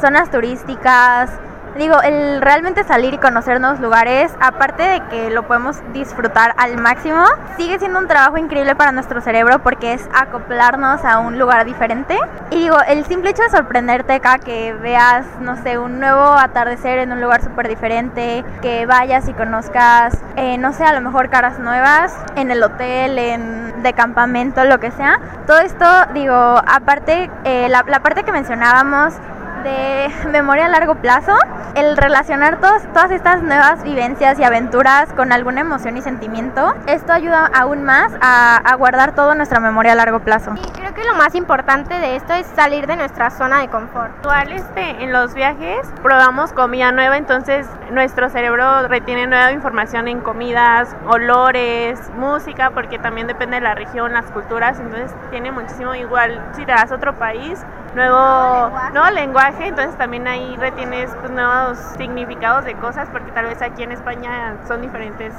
zonas 0.00 0.30
turísticas, 0.30 1.30
digo, 1.78 2.00
el 2.02 2.42
realmente 2.42 2.84
salir 2.84 3.14
y 3.14 3.18
conocer 3.18 3.60
nuevos 3.60 3.80
lugares, 3.80 4.34
aparte 4.40 4.82
de 4.82 5.00
que 5.08 5.30
lo 5.30 5.44
podemos 5.44 5.76
disfrutar 5.92 6.54
al 6.58 6.76
máximo, 6.76 7.24
sigue 7.56 7.78
siendo 7.78 8.00
un 8.00 8.08
trabajo 8.08 8.36
increíble 8.36 8.74
para 8.74 8.92
nuestro 8.92 9.20
cerebro 9.20 9.60
porque 9.60 9.92
es 9.94 10.08
acoplarnos 10.12 11.04
a 11.04 11.18
un 11.18 11.38
lugar 11.38 11.64
diferente. 11.64 12.18
Y 12.50 12.56
digo, 12.56 12.76
el 12.88 13.04
simple 13.06 13.30
hecho 13.30 13.42
de 13.44 13.50
sorprenderte 13.50 14.14
acá, 14.14 14.38
que 14.38 14.74
veas, 14.74 15.24
no 15.40 15.56
sé, 15.62 15.78
un 15.78 16.00
nuevo 16.00 16.24
atardecer 16.24 16.98
en 16.98 17.12
un 17.12 17.20
lugar 17.20 17.42
súper 17.42 17.68
diferente, 17.68 18.44
que 18.60 18.84
vayas 18.86 19.28
y 19.28 19.32
conozcas, 19.32 20.18
eh, 20.36 20.58
no 20.58 20.72
sé, 20.72 20.84
a 20.84 20.92
lo 20.92 21.00
mejor 21.00 21.30
caras 21.30 21.58
nuevas 21.60 22.14
en 22.34 22.50
el 22.50 22.62
hotel, 22.62 23.18
en, 23.18 23.82
de 23.82 23.92
campamento, 23.92 24.64
lo 24.64 24.80
que 24.80 24.90
sea. 24.90 25.20
Todo 25.46 25.58
esto, 25.60 25.86
digo, 26.12 26.34
aparte, 26.34 27.30
eh, 27.44 27.68
la, 27.68 27.84
la 27.86 28.00
parte 28.00 28.24
que 28.24 28.32
mencionábamos, 28.32 29.14
de 29.62 30.10
memoria 30.30 30.66
a 30.66 30.68
largo 30.68 30.96
plazo, 30.96 31.32
el 31.74 31.96
relacionar 31.96 32.60
todos, 32.60 32.82
todas 32.92 33.10
estas 33.10 33.42
nuevas 33.42 33.82
vivencias 33.82 34.38
y 34.38 34.44
aventuras 34.44 35.12
con 35.12 35.32
alguna 35.32 35.60
emoción 35.60 35.96
y 35.96 36.02
sentimiento, 36.02 36.74
esto 36.86 37.12
ayuda 37.12 37.50
aún 37.54 37.84
más 37.84 38.12
a, 38.20 38.56
a 38.56 38.74
guardar 38.76 39.14
toda 39.14 39.34
nuestra 39.34 39.60
memoria 39.60 39.92
a 39.92 39.94
largo 39.94 40.20
plazo. 40.20 40.54
Y 40.54 40.70
creo 40.72 40.94
que 40.94 41.04
lo 41.04 41.14
más 41.14 41.34
importante 41.34 41.94
de 41.94 42.16
esto 42.16 42.32
es 42.32 42.46
salir 42.56 42.86
de 42.86 42.96
nuestra 42.96 43.30
zona 43.30 43.60
de 43.60 43.68
confort. 43.68 44.12
Igual 44.22 44.52
este, 44.52 45.02
en 45.02 45.12
los 45.12 45.34
viajes 45.34 45.86
probamos 46.02 46.52
comida 46.52 46.92
nueva, 46.92 47.16
entonces 47.16 47.66
nuestro 47.90 48.28
cerebro 48.30 48.88
retiene 48.88 49.26
nueva 49.26 49.52
información 49.52 50.08
en 50.08 50.20
comidas, 50.20 50.94
olores, 51.06 51.98
música, 52.16 52.70
porque 52.70 52.98
también 52.98 53.26
depende 53.26 53.56
de 53.56 53.62
la 53.62 53.74
región, 53.74 54.12
las 54.12 54.26
culturas, 54.26 54.78
entonces 54.80 55.14
tiene 55.30 55.52
muchísimo 55.52 55.94
igual 55.94 56.42
si 56.54 56.64
te 56.64 56.72
vas 56.72 56.90
a 56.90 56.94
otro 56.94 57.14
país, 57.18 57.60
nuevo, 57.94 58.70
nuevo 58.92 59.10
lenguaje, 59.10 59.68
entonces 59.68 59.96
también 59.96 60.26
ahí 60.26 60.56
retienes 60.56 61.10
pues, 61.20 61.30
nuevos 61.30 61.78
significados 61.96 62.64
de 62.64 62.74
cosas, 62.74 63.08
porque 63.10 63.32
tal 63.32 63.46
vez 63.46 63.60
aquí 63.62 63.82
en 63.82 63.92
España 63.92 64.54
son 64.66 64.82
diferentes 64.82 65.32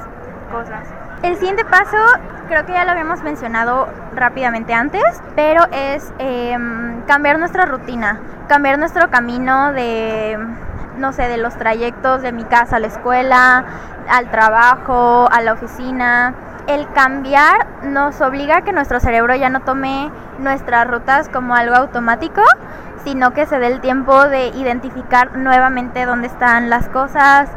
cosas. 0.52 0.88
El 1.22 1.36
siguiente 1.36 1.66
paso, 1.66 1.98
creo 2.48 2.66
que 2.66 2.74
ya 2.74 2.86
lo 2.86 2.92
habíamos 2.92 3.22
mencionado 3.24 3.88
rápidamente 4.16 4.74
antes, 4.74 5.04
pero 5.36 5.66
es 5.72 6.12
eh, 6.20 6.58
cambiar 7.08 7.40
nuestra 7.40 7.66
rutina, 7.66 8.20
cambiar 8.48 8.80
nuestro 8.80 9.10
camino 9.10 9.74
de, 9.74 10.40
no 10.98 11.14
sé, 11.14 11.28
de 11.28 11.38
los 11.38 11.56
trayectos 11.56 12.22
de 12.22 12.32
mi 12.32 12.44
casa 12.46 12.78
a 12.78 12.80
la 12.80 12.88
escuela, 12.88 13.66
al 14.10 14.32
trabajo, 14.32 15.28
a 15.32 15.42
la 15.42 15.54
oficina. 15.54 16.34
El 16.68 16.88
cambiar 16.94 17.84
nos 17.84 18.22
obliga 18.22 18.58
a 18.58 18.62
que 18.62 18.74
nuestro 18.74 19.00
cerebro 19.00 19.36
ya 19.36 19.50
no 19.50 19.62
tome 19.62 20.12
nuestras 20.40 20.88
rutas 20.88 21.30
como 21.30 21.56
algo 21.56 21.76
automático, 21.76 22.42
sino 23.04 23.34
que 23.34 23.46
se 23.46 23.60
dé 23.60 23.68
el 23.68 23.82
tiempo 23.82 24.28
de 24.28 24.48
identificar 24.50 25.36
nuevamente 25.38 26.06
dónde 26.06 26.28
están 26.28 26.70
las 26.70 26.90
cosas, 26.90 27.50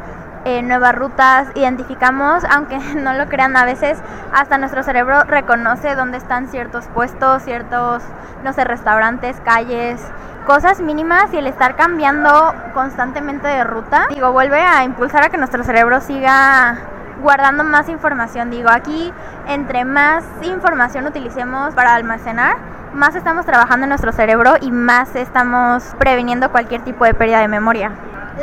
eh, 0.44 0.62
nuevas 0.62 0.94
rutas, 0.94 1.48
identificamos, 1.54 2.44
aunque 2.50 2.78
no 2.96 3.12
lo 3.14 3.26
crean 3.28 3.56
a 3.56 3.64
veces, 3.64 3.98
hasta 4.32 4.58
nuestro 4.58 4.82
cerebro 4.82 5.24
reconoce 5.24 5.94
dónde 5.94 6.18
están 6.18 6.48
ciertos 6.48 6.86
puestos, 6.88 7.42
ciertos, 7.42 8.02
no 8.42 8.52
sé, 8.52 8.64
restaurantes, 8.64 9.40
calles, 9.44 10.00
cosas 10.46 10.80
mínimas 10.80 11.32
y 11.32 11.36
el 11.36 11.46
estar 11.46 11.76
cambiando 11.76 12.54
constantemente 12.74 13.46
de 13.46 13.62
ruta, 13.62 14.06
digo, 14.10 14.32
vuelve 14.32 14.60
a 14.60 14.82
impulsar 14.84 15.24
a 15.24 15.28
que 15.28 15.38
nuestro 15.38 15.62
cerebro 15.62 16.00
siga 16.00 16.78
guardando 17.22 17.64
más 17.64 17.88
información. 17.88 18.50
Digo, 18.50 18.68
aquí 18.70 19.12
entre 19.46 19.84
más 19.84 20.24
información 20.42 21.06
utilicemos 21.06 21.74
para 21.74 21.94
almacenar, 21.94 22.56
más 22.92 23.14
estamos 23.14 23.46
trabajando 23.46 23.84
en 23.84 23.88
nuestro 23.90 24.12
cerebro 24.12 24.54
y 24.60 24.70
más 24.70 25.14
estamos 25.16 25.82
previniendo 25.98 26.50
cualquier 26.50 26.82
tipo 26.82 27.04
de 27.04 27.14
pérdida 27.14 27.40
de 27.40 27.48
memoria. 27.48 27.92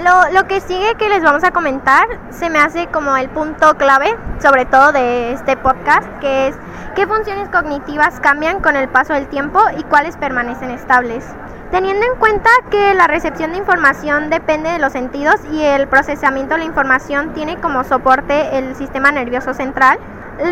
Lo, 0.03 0.31
lo, 0.31 0.47
que 0.47 0.61
sigue 0.61 0.95
que 0.95 1.09
les 1.09 1.23
vamos 1.23 1.43
a 1.43 1.51
comentar 1.51 2.05
se 2.29 2.49
me 2.49 2.59
hace 2.59 2.87
como 2.87 3.17
el 3.17 3.27
punto 3.29 3.75
clave, 3.75 4.15
sobre 4.39 4.65
todo 4.65 4.91
de 4.91 5.33
este 5.33 5.57
podcast, 5.57 6.07
que 6.19 6.49
es 6.49 6.55
qué 6.95 7.07
funciones 7.07 7.49
cognitivas 7.49 8.19
cambian 8.19 8.59
con 8.59 8.75
el 8.75 8.87
paso 8.87 9.13
del 9.13 9.27
tiempo 9.27 9.59
y 9.77 9.83
cuáles 9.83 10.15
permanecen 10.15 10.69
estables. 10.69 11.25
Teniendo 11.71 12.03
en 12.03 12.17
cuenta 12.17 12.49
que 12.71 12.95
la 12.95 13.05
recepción 13.05 13.51
de 13.51 13.57
información 13.59 14.31
depende 14.31 14.71
de 14.71 14.79
los 14.79 14.91
sentidos 14.91 15.35
y 15.51 15.61
el 15.61 15.87
procesamiento 15.87 16.55
de 16.55 16.61
la 16.61 16.65
información 16.65 17.33
tiene 17.33 17.57
como 17.57 17.83
soporte 17.83 18.57
el 18.57 18.75
sistema 18.75 19.11
nervioso 19.11 19.53
central, 19.53 19.99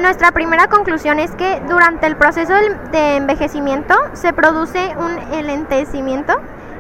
nuestra 0.01 0.31
primera 0.31 0.67
conclusión 0.67 1.17
es 1.17 1.31
que 1.31 1.59
durante 1.67 2.05
el 2.05 2.17
proceso 2.17 2.53
de 2.91 3.15
envejecimiento 3.15 3.95
se 4.13 4.31
produce 4.31 4.95
un 4.97 5.33
elentecimiento 5.33 6.33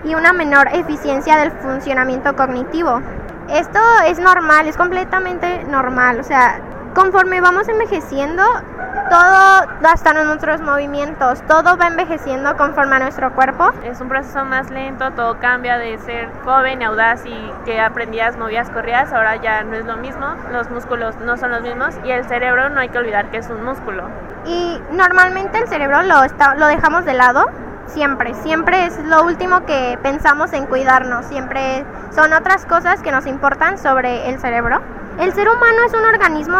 y 0.03 0.13
una 0.13 0.33
menor 0.33 0.67
eficiencia 0.71 1.37
del 1.37 1.51
funcionamiento 1.51 2.35
cognitivo. 2.35 3.01
Esto 3.49 3.79
es 4.05 4.19
normal, 4.19 4.67
es 4.67 4.77
completamente 4.77 5.63
normal, 5.63 6.19
o 6.19 6.23
sea, 6.23 6.59
conforme 6.93 7.41
vamos 7.41 7.67
envejeciendo, 7.69 8.43
todo, 9.09 9.67
hasta 9.83 10.13
nuestros 10.13 10.61
movimientos, 10.61 11.41
todo 11.47 11.77
va 11.77 11.87
envejeciendo 11.87 12.55
conforme 12.57 12.95
a 12.95 12.99
nuestro 12.99 13.33
cuerpo. 13.33 13.71
Es 13.83 14.01
un 14.01 14.09
proceso 14.09 14.43
más 14.45 14.69
lento, 14.69 15.11
todo 15.11 15.37
cambia 15.39 15.77
de 15.77 15.97
ser 15.99 16.29
joven 16.43 16.83
audaz 16.83 17.25
y 17.25 17.51
que 17.65 17.79
aprendías, 17.79 18.37
movías, 18.37 18.69
corrías, 18.69 19.11
ahora 19.13 19.35
ya 19.37 19.63
no 19.63 19.75
es 19.75 19.85
lo 19.85 19.97
mismo, 19.97 20.25
los 20.51 20.69
músculos 20.69 21.15
no 21.17 21.37
son 21.37 21.51
los 21.51 21.61
mismos 21.61 21.95
y 22.03 22.11
el 22.11 22.25
cerebro 22.25 22.69
no 22.69 22.79
hay 22.79 22.89
que 22.89 22.97
olvidar 22.97 23.29
que 23.31 23.37
es 23.37 23.49
un 23.49 23.63
músculo. 23.63 24.03
Y 24.45 24.81
normalmente 24.91 25.59
el 25.59 25.67
cerebro 25.67 26.03
lo, 26.03 26.23
está, 26.23 26.55
lo 26.55 26.67
dejamos 26.67 27.05
de 27.05 27.13
lado 27.13 27.45
siempre, 27.87 28.33
siempre 28.35 28.85
es 28.85 28.97
lo 29.05 29.23
último 29.23 29.65
que 29.65 29.97
pensamos 30.01 30.53
en 30.53 30.65
cuidarnos, 30.65 31.25
siempre 31.25 31.85
son 32.13 32.33
otras 32.33 32.65
cosas 32.65 33.01
que 33.01 33.11
nos 33.11 33.25
importan 33.25 33.77
sobre 33.77 34.29
el 34.29 34.39
cerebro. 34.39 34.81
El 35.19 35.33
ser 35.33 35.49
humano 35.49 35.77
es 35.85 35.93
un 35.93 36.05
organismo 36.05 36.59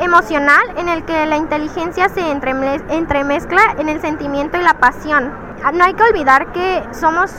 emocional 0.00 0.62
en 0.76 0.88
el 0.88 1.04
que 1.04 1.26
la 1.26 1.36
inteligencia 1.36 2.08
se 2.08 2.30
entremezcla 2.30 3.60
en 3.78 3.88
el 3.88 4.00
sentimiento 4.00 4.56
y 4.56 4.62
la 4.62 4.74
pasión. 4.74 5.32
No 5.74 5.84
hay 5.84 5.92
que 5.94 6.04
olvidar 6.04 6.52
que 6.52 6.82
somos 6.92 7.30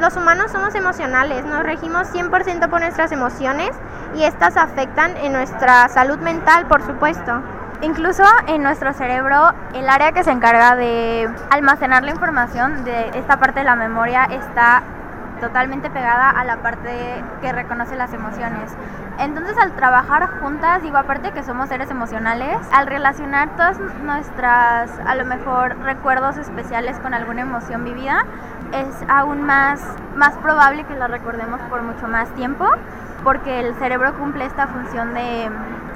los 0.00 0.16
humanos 0.16 0.50
somos 0.50 0.74
emocionales, 0.74 1.44
nos 1.44 1.62
regimos 1.62 2.08
100% 2.12 2.70
por 2.70 2.80
nuestras 2.80 3.12
emociones 3.12 3.70
y 4.16 4.24
estas 4.24 4.56
afectan 4.56 5.14
en 5.18 5.32
nuestra 5.34 5.88
salud 5.88 6.18
mental, 6.18 6.66
por 6.66 6.82
supuesto. 6.82 7.42
Incluso 7.82 8.24
en 8.46 8.62
nuestro 8.62 8.94
cerebro, 8.94 9.52
el 9.74 9.88
área 9.88 10.12
que 10.12 10.24
se 10.24 10.30
encarga 10.30 10.74
de 10.74 11.28
almacenar 11.50 12.02
la 12.02 12.10
información 12.12 12.82
de 12.84 13.10
esta 13.14 13.38
parte 13.38 13.60
de 13.60 13.64
la 13.64 13.76
memoria 13.76 14.24
está 14.24 14.82
totalmente 15.40 15.90
pegada 15.90 16.30
a 16.30 16.44
la 16.44 16.58
parte 16.58 17.24
que 17.40 17.52
reconoce 17.52 17.96
las 17.96 18.12
emociones. 18.12 18.72
Entonces 19.18 19.56
al 19.58 19.72
trabajar 19.72 20.40
juntas, 20.40 20.82
digo 20.82 20.96
aparte 20.96 21.32
que 21.32 21.42
somos 21.42 21.68
seres 21.68 21.90
emocionales, 21.90 22.56
al 22.72 22.86
relacionar 22.86 23.50
todas 23.56 23.78
nuestras 24.02 24.90
a 25.04 25.14
lo 25.14 25.24
mejor 25.24 25.78
recuerdos 25.80 26.36
especiales 26.36 26.98
con 27.00 27.14
alguna 27.14 27.42
emoción 27.42 27.84
vivida, 27.84 28.24
es 28.72 28.94
aún 29.08 29.42
más, 29.42 29.82
más 30.14 30.34
probable 30.38 30.84
que 30.84 30.94
la 30.94 31.08
recordemos 31.08 31.60
por 31.62 31.82
mucho 31.82 32.06
más 32.08 32.28
tiempo, 32.30 32.66
porque 33.24 33.60
el 33.60 33.74
cerebro 33.74 34.14
cumple 34.14 34.46
esta 34.46 34.68
función 34.68 35.12
de 35.12 35.50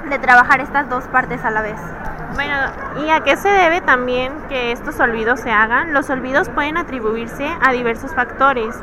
de 0.09 0.19
trabajar 0.19 0.61
estas 0.61 0.89
dos 0.89 1.05
partes 1.05 1.43
a 1.43 1.51
la 1.51 1.61
vez. 1.61 1.79
Bueno, 2.33 2.55
¿y 3.05 3.09
a 3.09 3.21
qué 3.21 3.37
se 3.37 3.49
debe 3.49 3.81
también 3.81 4.33
que 4.49 4.71
estos 4.71 4.99
olvidos 4.99 5.39
se 5.39 5.51
hagan? 5.51 5.93
Los 5.93 6.09
olvidos 6.09 6.49
pueden 6.49 6.77
atribuirse 6.77 7.49
a 7.61 7.71
diversos 7.71 8.13
factores. 8.13 8.75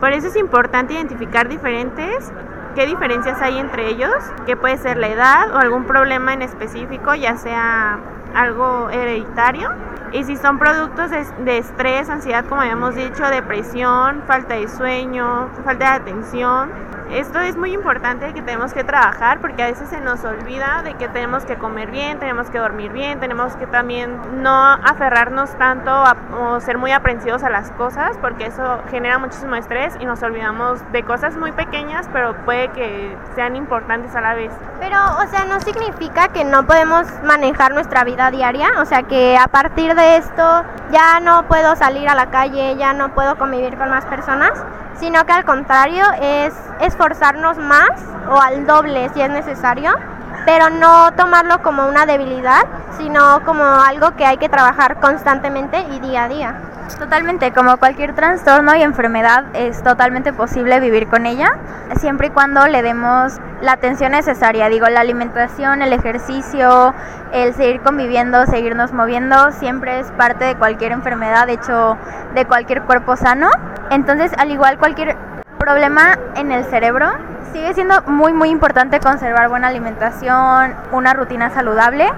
Por 0.00 0.12
eso 0.12 0.28
es 0.28 0.36
importante 0.36 0.94
identificar 0.94 1.48
diferentes 1.48 2.32
qué 2.74 2.86
diferencias 2.86 3.40
hay 3.40 3.58
entre 3.58 3.88
ellos, 3.88 4.14
que 4.46 4.56
puede 4.56 4.76
ser 4.78 4.96
la 4.96 5.08
edad 5.08 5.54
o 5.54 5.58
algún 5.58 5.84
problema 5.84 6.32
en 6.32 6.42
específico, 6.42 7.14
ya 7.14 7.36
sea 7.36 7.98
algo 8.34 8.90
hereditario. 8.90 9.70
Y 10.12 10.24
si 10.24 10.36
son 10.36 10.58
productos 10.58 11.10
de, 11.10 11.58
estrés, 11.58 12.08
ansiedad, 12.08 12.44
como 12.44 12.60
habíamos 12.60 12.94
dicho, 12.94 13.24
depresión, 13.28 14.22
falta 14.26 14.54
de 14.54 14.68
sueño, 14.68 15.48
falta 15.64 15.90
de 15.90 16.10
atención, 16.10 16.70
esto 17.10 17.38
es 17.40 17.56
muy 17.56 17.72
importante 17.72 18.32
que 18.32 18.42
tenemos 18.42 18.72
que 18.72 18.82
trabajar 18.82 19.40
porque 19.40 19.62
a 19.62 19.66
veces 19.66 19.88
se 19.88 20.00
nos 20.00 20.24
olvida 20.24 20.82
de 20.82 20.94
que 20.94 21.08
tenemos 21.08 21.44
que 21.44 21.56
comer 21.56 21.90
bien, 21.90 22.18
tenemos 22.18 22.50
que 22.50 22.58
dormir 22.58 22.92
bien, 22.92 23.20
tenemos 23.20 23.54
que 23.56 23.66
también 23.66 24.42
no 24.42 24.54
aferrarnos 24.54 25.50
tanto 25.58 25.92
o 26.40 26.60
ser 26.60 26.78
muy 26.78 26.92
aprensivos 26.92 27.42
a 27.42 27.50
las 27.50 27.70
cosas 27.72 28.16
porque 28.20 28.46
eso 28.46 28.80
genera 28.90 29.18
muchísimo 29.18 29.54
estrés 29.54 29.94
y 30.00 30.06
nos 30.06 30.22
olvidamos 30.22 30.80
de 30.92 31.02
cosas 31.02 31.36
muy 31.36 31.52
pequeñas 31.52 32.08
pero 32.12 32.34
puede 32.44 32.68
que 32.68 33.16
sean 33.34 33.56
importantes 33.56 34.14
a 34.14 34.20
la 34.20 34.34
vez. 34.34 34.52
Pero, 34.80 34.96
o 35.22 35.26
sea, 35.28 35.44
no 35.44 35.60
significa 35.60 36.28
que 36.28 36.44
no 36.44 36.66
podemos 36.66 37.06
manejar 37.22 37.72
nuestra 37.74 38.04
vida 38.04 38.30
diaria, 38.30 38.70
o 38.78 38.84
sea, 38.84 39.02
que 39.02 39.36
a 39.36 39.48
partir 39.48 39.94
de 39.94 40.16
esto 40.16 40.64
ya 40.90 41.20
no 41.20 41.44
puedo 41.44 41.76
salir 41.76 42.08
a 42.08 42.14
la 42.14 42.30
calle, 42.30 42.76
ya 42.76 42.92
no 42.92 43.10
puedo 43.10 43.36
convivir 43.36 43.76
con 43.76 43.90
más 43.90 44.04
personas 44.06 44.52
sino 44.98 45.24
que 45.26 45.32
al 45.32 45.44
contrario 45.44 46.04
es 46.20 46.54
esforzarnos 46.80 47.58
más 47.58 47.90
o 48.30 48.40
al 48.40 48.66
doble 48.66 49.10
si 49.14 49.20
es 49.20 49.30
necesario, 49.30 49.92
pero 50.46 50.70
no 50.70 51.12
tomarlo 51.12 51.62
como 51.62 51.86
una 51.86 52.06
debilidad, 52.06 52.64
sino 52.98 53.44
como 53.44 53.64
algo 53.64 54.14
que 54.16 54.24
hay 54.24 54.36
que 54.36 54.48
trabajar 54.48 55.00
constantemente 55.00 55.80
y 55.92 56.00
día 56.00 56.24
a 56.24 56.28
día. 56.28 56.54
Totalmente, 56.98 57.52
como 57.52 57.76
cualquier 57.78 58.14
trastorno 58.14 58.74
y 58.74 58.82
enfermedad 58.82 59.44
es 59.54 59.82
totalmente 59.82 60.32
posible 60.32 60.80
vivir 60.80 61.08
con 61.08 61.26
ella, 61.26 61.52
siempre 61.98 62.28
y 62.28 62.30
cuando 62.30 62.66
le 62.66 62.82
demos 62.82 63.40
la 63.60 63.72
atención 63.72 64.12
necesaria, 64.12 64.68
digo, 64.68 64.86
la 64.88 65.00
alimentación, 65.00 65.82
el 65.82 65.92
ejercicio, 65.92 66.94
el 67.32 67.54
seguir 67.54 67.80
conviviendo, 67.80 68.46
seguirnos 68.46 68.92
moviendo, 68.92 69.50
siempre 69.52 70.00
es 70.00 70.10
parte 70.12 70.44
de 70.44 70.54
cualquier 70.56 70.92
enfermedad, 70.92 71.46
de 71.46 71.54
hecho, 71.54 71.96
de 72.34 72.44
cualquier 72.44 72.82
cuerpo 72.82 73.16
sano. 73.16 73.50
Entonces, 73.90 74.32
al 74.38 74.50
igual 74.50 74.78
cualquier 74.78 75.16
problema 75.58 76.18
en 76.36 76.52
el 76.52 76.64
cerebro, 76.64 77.10
sigue 77.52 77.72
siendo 77.74 78.02
muy 78.02 78.32
muy 78.32 78.50
importante 78.50 79.00
conservar 79.00 79.48
buena 79.48 79.68
alimentación, 79.68 80.74
una 80.92 81.14
rutina 81.14 81.50
saludable 81.50 82.08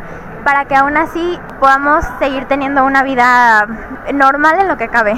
para 0.47 0.67
que 0.67 0.77
aún 0.77 0.97
así 0.97 1.41
podamos 1.59 2.05
seguir 2.21 2.45
teniendo 2.45 2.85
una 2.85 3.03
vida 3.03 3.67
normal 4.15 4.61
en 4.61 4.69
lo 4.69 4.77
que 4.77 4.87
cabe. 4.87 5.15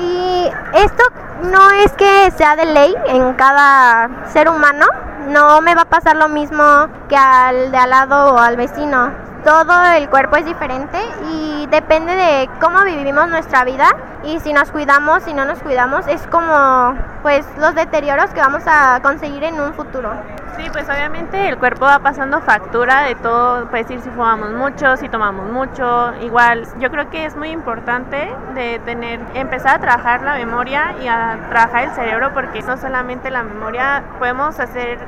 Y 0.00 0.50
esto 0.74 1.04
no 1.52 1.70
es 1.70 1.92
que 1.92 2.32
sea 2.32 2.56
de 2.56 2.66
ley 2.66 2.92
en 3.06 3.32
cada 3.34 4.10
ser 4.32 4.48
humano, 4.48 4.86
no 5.28 5.60
me 5.60 5.76
va 5.76 5.82
a 5.82 5.84
pasar 5.84 6.16
lo 6.16 6.28
mismo 6.28 6.64
que 7.08 7.16
al 7.16 7.70
de 7.70 7.78
al 7.78 7.90
lado 7.90 8.34
o 8.34 8.38
al 8.38 8.56
vecino. 8.56 9.12
Todo 9.44 9.74
el 9.96 10.08
cuerpo 10.08 10.36
es 10.36 10.44
diferente 10.44 10.98
y 11.32 11.66
depende 11.66 12.14
de 12.14 12.48
cómo 12.60 12.84
vivimos 12.84 13.28
nuestra 13.28 13.64
vida 13.64 13.88
y 14.22 14.38
si 14.38 14.52
nos 14.52 14.70
cuidamos, 14.70 15.24
si 15.24 15.34
no 15.34 15.44
nos 15.44 15.58
cuidamos, 15.58 16.06
es 16.06 16.24
como 16.28 16.94
pues 17.22 17.44
los 17.58 17.74
deterioros 17.74 18.30
que 18.30 18.40
vamos 18.40 18.62
a 18.66 19.00
conseguir 19.02 19.42
en 19.42 19.60
un 19.60 19.74
futuro. 19.74 20.12
Sí, 20.56 20.68
pues 20.70 20.88
obviamente 20.88 21.48
el 21.48 21.58
cuerpo 21.58 21.86
va 21.86 21.98
pasando 21.98 22.40
factura 22.40 23.00
de 23.02 23.16
todo, 23.16 23.66
puede 23.66 23.82
decir 23.82 24.00
si 24.00 24.10
fumamos 24.10 24.52
mucho, 24.52 24.96
si 24.96 25.08
tomamos 25.08 25.50
mucho, 25.50 26.12
igual 26.20 26.68
yo 26.78 26.90
creo 26.92 27.10
que 27.10 27.24
es 27.24 27.34
muy 27.34 27.50
importante 27.50 28.32
de 28.54 28.78
tener, 28.84 29.18
empezar 29.34 29.76
a 29.76 29.80
trabajar 29.80 30.22
la 30.22 30.34
memoria 30.34 30.94
y 31.02 31.08
a 31.08 31.38
trabajar 31.48 31.84
el 31.84 31.90
cerebro 31.92 32.32
porque 32.32 32.62
no 32.62 32.76
solamente 32.76 33.30
la 33.30 33.42
memoria, 33.42 34.04
podemos 34.18 34.60
hacer 34.60 34.98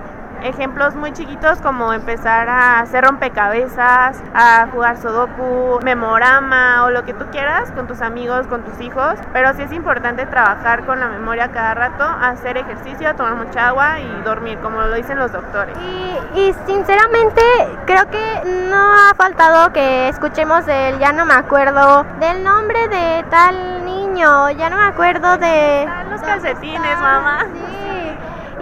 ejemplos 0.43 0.95
muy 0.95 1.13
chiquitos 1.13 1.61
como 1.61 1.93
empezar 1.93 2.49
a 2.49 2.81
hacer 2.81 3.05
rompecabezas, 3.05 4.23
a 4.35 4.69
jugar 4.73 4.97
sudoku, 4.99 5.81
memorama 5.83 6.85
o 6.85 6.91
lo 6.91 7.05
que 7.05 7.15
tú 7.15 7.27
quieras 7.31 7.71
con 7.73 7.87
tus 7.87 8.01
amigos, 8.01 8.47
con 8.47 8.63
tus 8.63 8.81
hijos, 8.81 9.15
pero 9.33 9.53
sí 9.55 9.63
es 9.63 9.73
importante 9.73 10.27
trabajar 10.27 10.85
con 10.85 11.01
la 11.01 11.09
memoria 11.09 11.49
cada 11.49 11.75
rato, 11.75 12.05
hacer 12.05 12.57
ejercicio, 12.57 13.15
tomar 13.15 13.35
mucha 13.35 13.69
agua 13.69 14.01
y 14.01 14.23
dormir, 14.23 14.59
como 14.59 14.81
lo 14.81 14.95
dicen 14.95 15.19
los 15.19 15.33
doctores. 15.33 15.77
Y, 16.35 16.41
y 16.41 16.55
sinceramente 16.67 17.43
creo 17.87 18.09
que 18.11 18.43
no 18.71 18.95
ha 18.95 19.15
faltado 19.17 19.73
que 19.73 20.09
escuchemos 20.09 20.67
el 20.69 20.99
ya 20.99 21.13
no 21.13 21.25
me 21.25 21.35
acuerdo 21.35 22.05
del 22.21 22.43
nombre 22.43 22.89
de 22.89 23.25
tal 23.31 23.85
niño, 23.85 24.51
ya 24.51 24.71
no 24.71 24.77
me 24.77 24.85
acuerdo 24.85 25.37
de... 25.39 25.89
Los 26.11 26.23
calcetines, 26.23 26.99
mamá. 27.01 27.47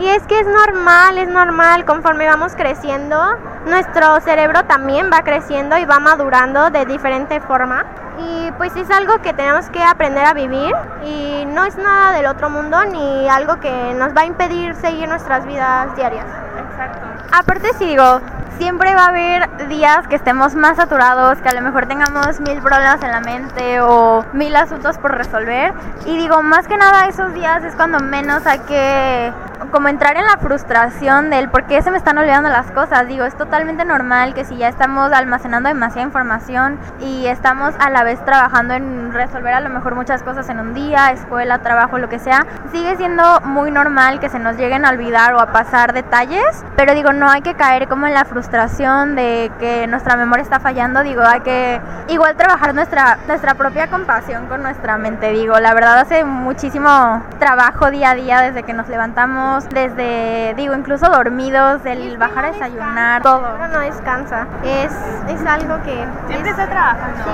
Y 0.02 0.08
es 0.08 0.24
que 0.24 0.40
es 0.40 0.46
normal, 0.48 1.16
es 1.16 1.28
normal, 1.28 1.84
conforme 1.84 2.26
vamos 2.26 2.54
creciendo, 2.56 3.38
nuestro 3.66 4.18
cerebro 4.20 4.64
también 4.64 5.10
va 5.12 5.22
creciendo 5.22 5.78
y 5.78 5.84
va 5.84 6.00
madurando 6.00 6.70
de 6.70 6.84
diferente 6.86 7.38
forma. 7.38 7.84
Y 8.18 8.50
pues 8.58 8.74
es 8.74 8.90
algo 8.90 9.22
que 9.22 9.32
tenemos 9.32 9.70
que 9.70 9.80
aprender 9.80 10.24
a 10.24 10.34
vivir 10.34 10.74
y 11.04 11.44
no 11.46 11.64
es 11.64 11.76
nada 11.76 12.10
del 12.16 12.26
otro 12.26 12.50
mundo 12.50 12.84
ni 12.86 13.28
algo 13.28 13.60
que 13.60 13.94
nos 13.94 14.08
va 14.08 14.22
a 14.22 14.26
impedir 14.26 14.74
seguir 14.74 15.08
nuestras 15.08 15.46
vidas 15.46 15.94
diarias. 15.94 16.26
Exacto. 16.72 17.06
Aparte 17.30 17.72
si 17.78 17.84
digo, 17.84 18.20
siempre 18.58 18.96
va 18.96 19.04
a 19.04 19.08
haber 19.10 19.68
días 19.68 20.08
que 20.08 20.16
estemos 20.16 20.56
más 20.56 20.78
saturados, 20.78 21.38
que 21.38 21.48
a 21.48 21.54
lo 21.54 21.60
mejor 21.60 21.86
tengamos 21.86 22.40
mil 22.40 22.60
problemas 22.60 23.00
en 23.04 23.12
la 23.12 23.20
mente 23.20 23.80
o 23.80 24.24
mil 24.32 24.54
asuntos 24.56 24.98
por 24.98 25.16
resolver. 25.16 25.72
Y 26.06 26.16
digo, 26.16 26.42
más 26.42 26.66
que 26.66 26.76
nada 26.76 27.06
esos 27.06 27.32
días 27.34 27.62
es 27.62 27.76
cuando 27.76 28.00
menos 28.00 28.44
hay 28.48 28.58
que 28.60 29.32
como 29.70 29.88
entrar 29.88 30.16
en 30.16 30.26
la 30.26 30.38
frustración 30.38 31.30
del 31.30 31.48
por 31.48 31.64
qué 31.64 31.82
se 31.82 31.90
me 31.90 31.98
están 31.98 32.18
olvidando 32.18 32.48
las 32.48 32.70
cosas. 32.70 33.06
Digo, 33.06 33.24
es 33.24 33.36
totalmente 33.36 33.84
normal 33.84 34.34
que 34.34 34.44
si 34.44 34.56
ya 34.56 34.68
estamos 34.68 35.12
almacenando 35.12 35.68
demasiada 35.68 36.06
información 36.06 36.78
y 37.00 37.26
estamos 37.26 37.74
a 37.78 37.90
la 37.90 38.02
vez 38.04 38.24
trabajando 38.24 38.74
en 38.74 39.12
resolver 39.12 39.54
a 39.54 39.60
lo 39.60 39.68
mejor 39.70 39.94
muchas 39.94 40.22
cosas 40.22 40.48
en 40.48 40.58
un 40.58 40.74
día, 40.74 41.12
escuela, 41.12 41.58
trabajo, 41.58 41.98
lo 41.98 42.08
que 42.08 42.18
sea, 42.18 42.46
sigue 42.72 42.96
siendo 42.96 43.40
muy 43.42 43.70
normal 43.70 44.20
que 44.20 44.28
se 44.28 44.38
nos 44.38 44.56
lleguen 44.56 44.84
a 44.84 44.90
olvidar 44.90 45.34
o 45.34 45.40
a 45.40 45.52
pasar 45.52 45.92
detalles, 45.92 46.64
pero 46.76 46.94
digo, 46.94 47.12
no 47.12 47.28
hay 47.28 47.42
que 47.42 47.54
caer 47.54 47.88
como 47.88 48.06
en 48.06 48.14
la 48.14 48.24
frustración 48.24 49.14
de 49.14 49.50
que 49.58 49.86
nuestra 49.86 50.16
memoria 50.16 50.42
está 50.42 50.60
fallando, 50.60 51.02
digo, 51.02 51.22
hay 51.22 51.40
que 51.40 51.80
igual 52.08 52.36
trabajar 52.36 52.74
nuestra, 52.74 53.18
nuestra 53.26 53.54
propia 53.54 53.88
compasión 53.88 54.46
con 54.46 54.62
nuestra 54.62 54.96
mente, 54.96 55.30
digo, 55.30 55.58
la 55.60 55.74
verdad 55.74 55.98
hace 55.98 56.24
muchísimo 56.24 57.22
trabajo 57.38 57.90
día 57.90 58.10
a 58.10 58.14
día 58.14 58.40
desde 58.40 58.62
que 58.62 58.72
nos 58.72 58.88
levantamos 58.88 59.51
estamos 59.58 59.68
desde, 59.68 60.54
digo, 60.54 60.74
incluso 60.74 61.08
dormidos, 61.10 61.82
del 61.82 62.16
bajar 62.16 62.46
a 62.46 62.52
desayunar, 62.52 63.22
todo. 63.22 63.42
no 63.70 63.80
descansa. 63.80 64.46
Es, 64.64 64.92
es 65.28 65.46
algo 65.46 65.82
que... 65.82 66.06
Siempre 66.28 66.50
está 66.50 66.66
trabajando. 66.68 67.24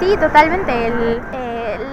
Sí, 0.00 0.10
sí 0.10 0.16
totalmente. 0.16 0.88
El, 0.88 1.20
eh, 1.32 1.48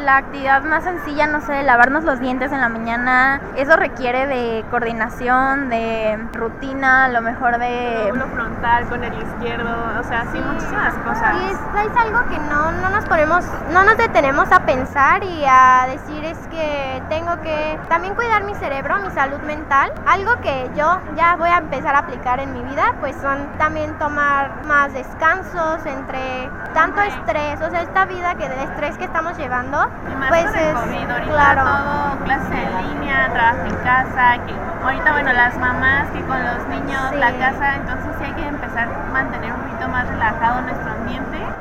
la 0.06 0.17
actividad 0.17 0.63
más 0.63 0.84
sencilla, 0.84 1.28
no 1.28 1.41
sé, 1.41 1.63
lavarnos 1.63 2.04
los 2.04 2.19
dientes 2.19 2.52
en 2.52 2.62
la 2.62 2.69
mañana, 2.69 3.41
eso 3.56 3.76
requiere 3.76 4.28
de 4.28 4.63
coordinación, 4.69 5.69
de 5.69 6.19
rutina, 6.34 7.06
a 7.06 7.10
lo 7.10 7.21
mejor 7.21 7.58
de... 7.58 8.10
Uno 8.13 8.26
frontal 8.28 8.86
con 8.86 9.04
el 9.04 9.13
izquierdo, 9.13 9.69
o 10.00 10.04
sea, 10.04 10.26
sí, 10.32 10.39
muchísimas 10.39 10.93
cosas. 10.95 11.36
Y 11.41 11.45
es, 11.45 11.58
es, 11.91 11.98
algo 11.98 12.19
que 12.30 12.38
no, 12.38 12.71
no 12.71 12.89
nos 12.91 13.06
ponemos, 13.06 13.45
no 13.74 13.84
nos 13.84 13.98
detenemos 13.98 14.52
a 14.52 14.60
pensar 14.60 15.24
y 15.24 15.43
a 15.45 15.88
decir 15.89 16.24
es 16.24 16.38
que 16.48 17.02
tengo 17.10 17.41
que 17.41 17.80
también 17.89 18.13
cuidar 18.13 18.43
mi 18.43 18.54
cerebro, 18.56 19.00
mi 19.00 19.10
salud 19.10 19.39
mental. 19.39 19.75
Algo 20.06 20.40
que 20.42 20.70
yo 20.78 21.00
ya 21.18 21.36
voy 21.36 21.50
a 21.50 21.58
empezar 21.58 21.96
a 21.96 22.00
aplicar 22.00 22.40
en 22.40 22.54
mi 22.54 22.62
vida, 22.64 22.94
pues 23.02 23.14
son 23.22 23.46
también 23.58 23.94
tomar 24.00 24.66
más 24.66 24.94
descansos 24.94 25.86
entre 25.86 26.50
tanto 26.74 27.02
estrés, 27.02 27.60
o 27.62 27.70
sea, 27.70 27.82
esta 27.82 28.06
vida 28.06 28.36
que 28.36 28.48
de 28.48 28.64
estrés 28.64 28.98
que 28.98 29.04
estamos 29.04 29.38
llevando, 29.38 29.78
y 30.10 30.16
más 30.16 30.30
pues 30.30 30.46
es 30.56 30.74
COVID, 30.74 31.30
claro. 31.30 31.64
todo 31.64 32.32
en 32.32 33.00
línea, 33.00 33.30
trabajo 33.34 33.66
en 33.66 33.76
casa, 33.84 34.38
que 34.46 34.54
ahorita 34.84 35.12
bueno 35.12 35.34
las 35.34 35.58
mamás 35.58 36.08
que 36.12 36.22
con 36.24 36.42
los 36.42 36.68
niños 36.68 37.12
la 37.16 37.34
casa, 37.34 37.76
entonces 37.76 38.16
sí 38.18 38.24
hay 38.26 38.34
que 38.34 38.48
empezar 38.48 38.88
a 38.88 39.12
mantener 39.12 39.52
un 39.52 39.60
poquito 39.60 39.90
más 39.90 40.08
relajado 40.08 40.62
nuestro 40.62 40.94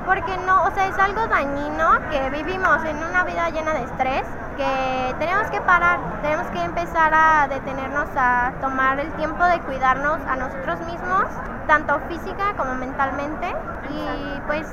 Porque 0.06 0.36
no, 0.46 0.64
o 0.64 0.70
sea, 0.72 0.86
es 0.88 0.98
algo 0.98 1.26
dañino 1.26 1.98
que 2.10 2.30
vivimos 2.30 2.84
en 2.84 2.96
una 3.02 3.24
vida 3.24 3.48
llena 3.50 3.72
de 3.72 3.84
estrés 3.84 4.22
que 4.56 5.14
tenemos 5.18 5.48
que 5.50 5.60
parar, 5.60 5.98
tenemos 6.22 6.46
que 6.48 6.62
empezar 6.62 7.12
a 7.14 7.48
detenernos 7.48 8.08
a 8.16 8.52
tomar 8.60 9.00
el 9.00 9.10
tiempo 9.12 9.44
de 9.44 9.58
cuidarnos 9.60 10.18
a 10.28 10.36
nosotros 10.36 10.78
mismos, 10.80 11.24
tanto 11.66 11.98
física 12.08 12.54
como 12.56 12.74
mentalmente 12.74 13.48
y 13.90 14.40
pues 14.46 14.66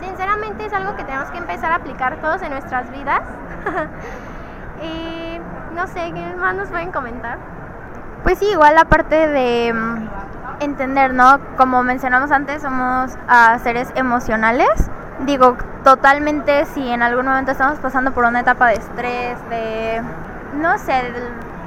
sinceramente 0.00 0.66
es 0.66 0.72
algo 0.72 0.94
que 0.96 1.04
tenemos 1.04 1.30
que 1.30 1.38
empezar 1.38 1.72
a 1.72 1.76
aplicar 1.76 2.16
todos 2.16 2.42
en 2.42 2.50
nuestras 2.50 2.90
vidas. 2.92 3.22
y 4.82 5.40
no 5.74 5.86
sé, 5.88 6.12
¿qué 6.12 6.36
más 6.36 6.54
nos 6.54 6.68
pueden 6.68 6.92
comentar? 6.92 7.38
Pues 8.22 8.38
sí, 8.38 8.46
igual 8.50 8.74
la 8.74 8.84
parte 8.84 9.28
de 9.28 9.72
mm, 9.72 10.08
entender, 10.60 11.14
¿no? 11.14 11.38
Como 11.56 11.82
mencionamos 11.82 12.30
antes, 12.30 12.62
somos 12.62 13.12
uh, 13.12 13.58
seres 13.62 13.88
emocionales. 13.94 14.68
Digo, 15.20 15.56
totalmente 15.84 16.66
si 16.66 16.88
en 16.88 17.02
algún 17.02 17.26
momento 17.26 17.52
estamos 17.52 17.78
pasando 17.78 18.12
por 18.12 18.24
una 18.24 18.40
etapa 18.40 18.68
de 18.68 18.74
estrés, 18.74 19.38
de, 19.48 20.02
no 20.60 20.78
sé, 20.78 21.12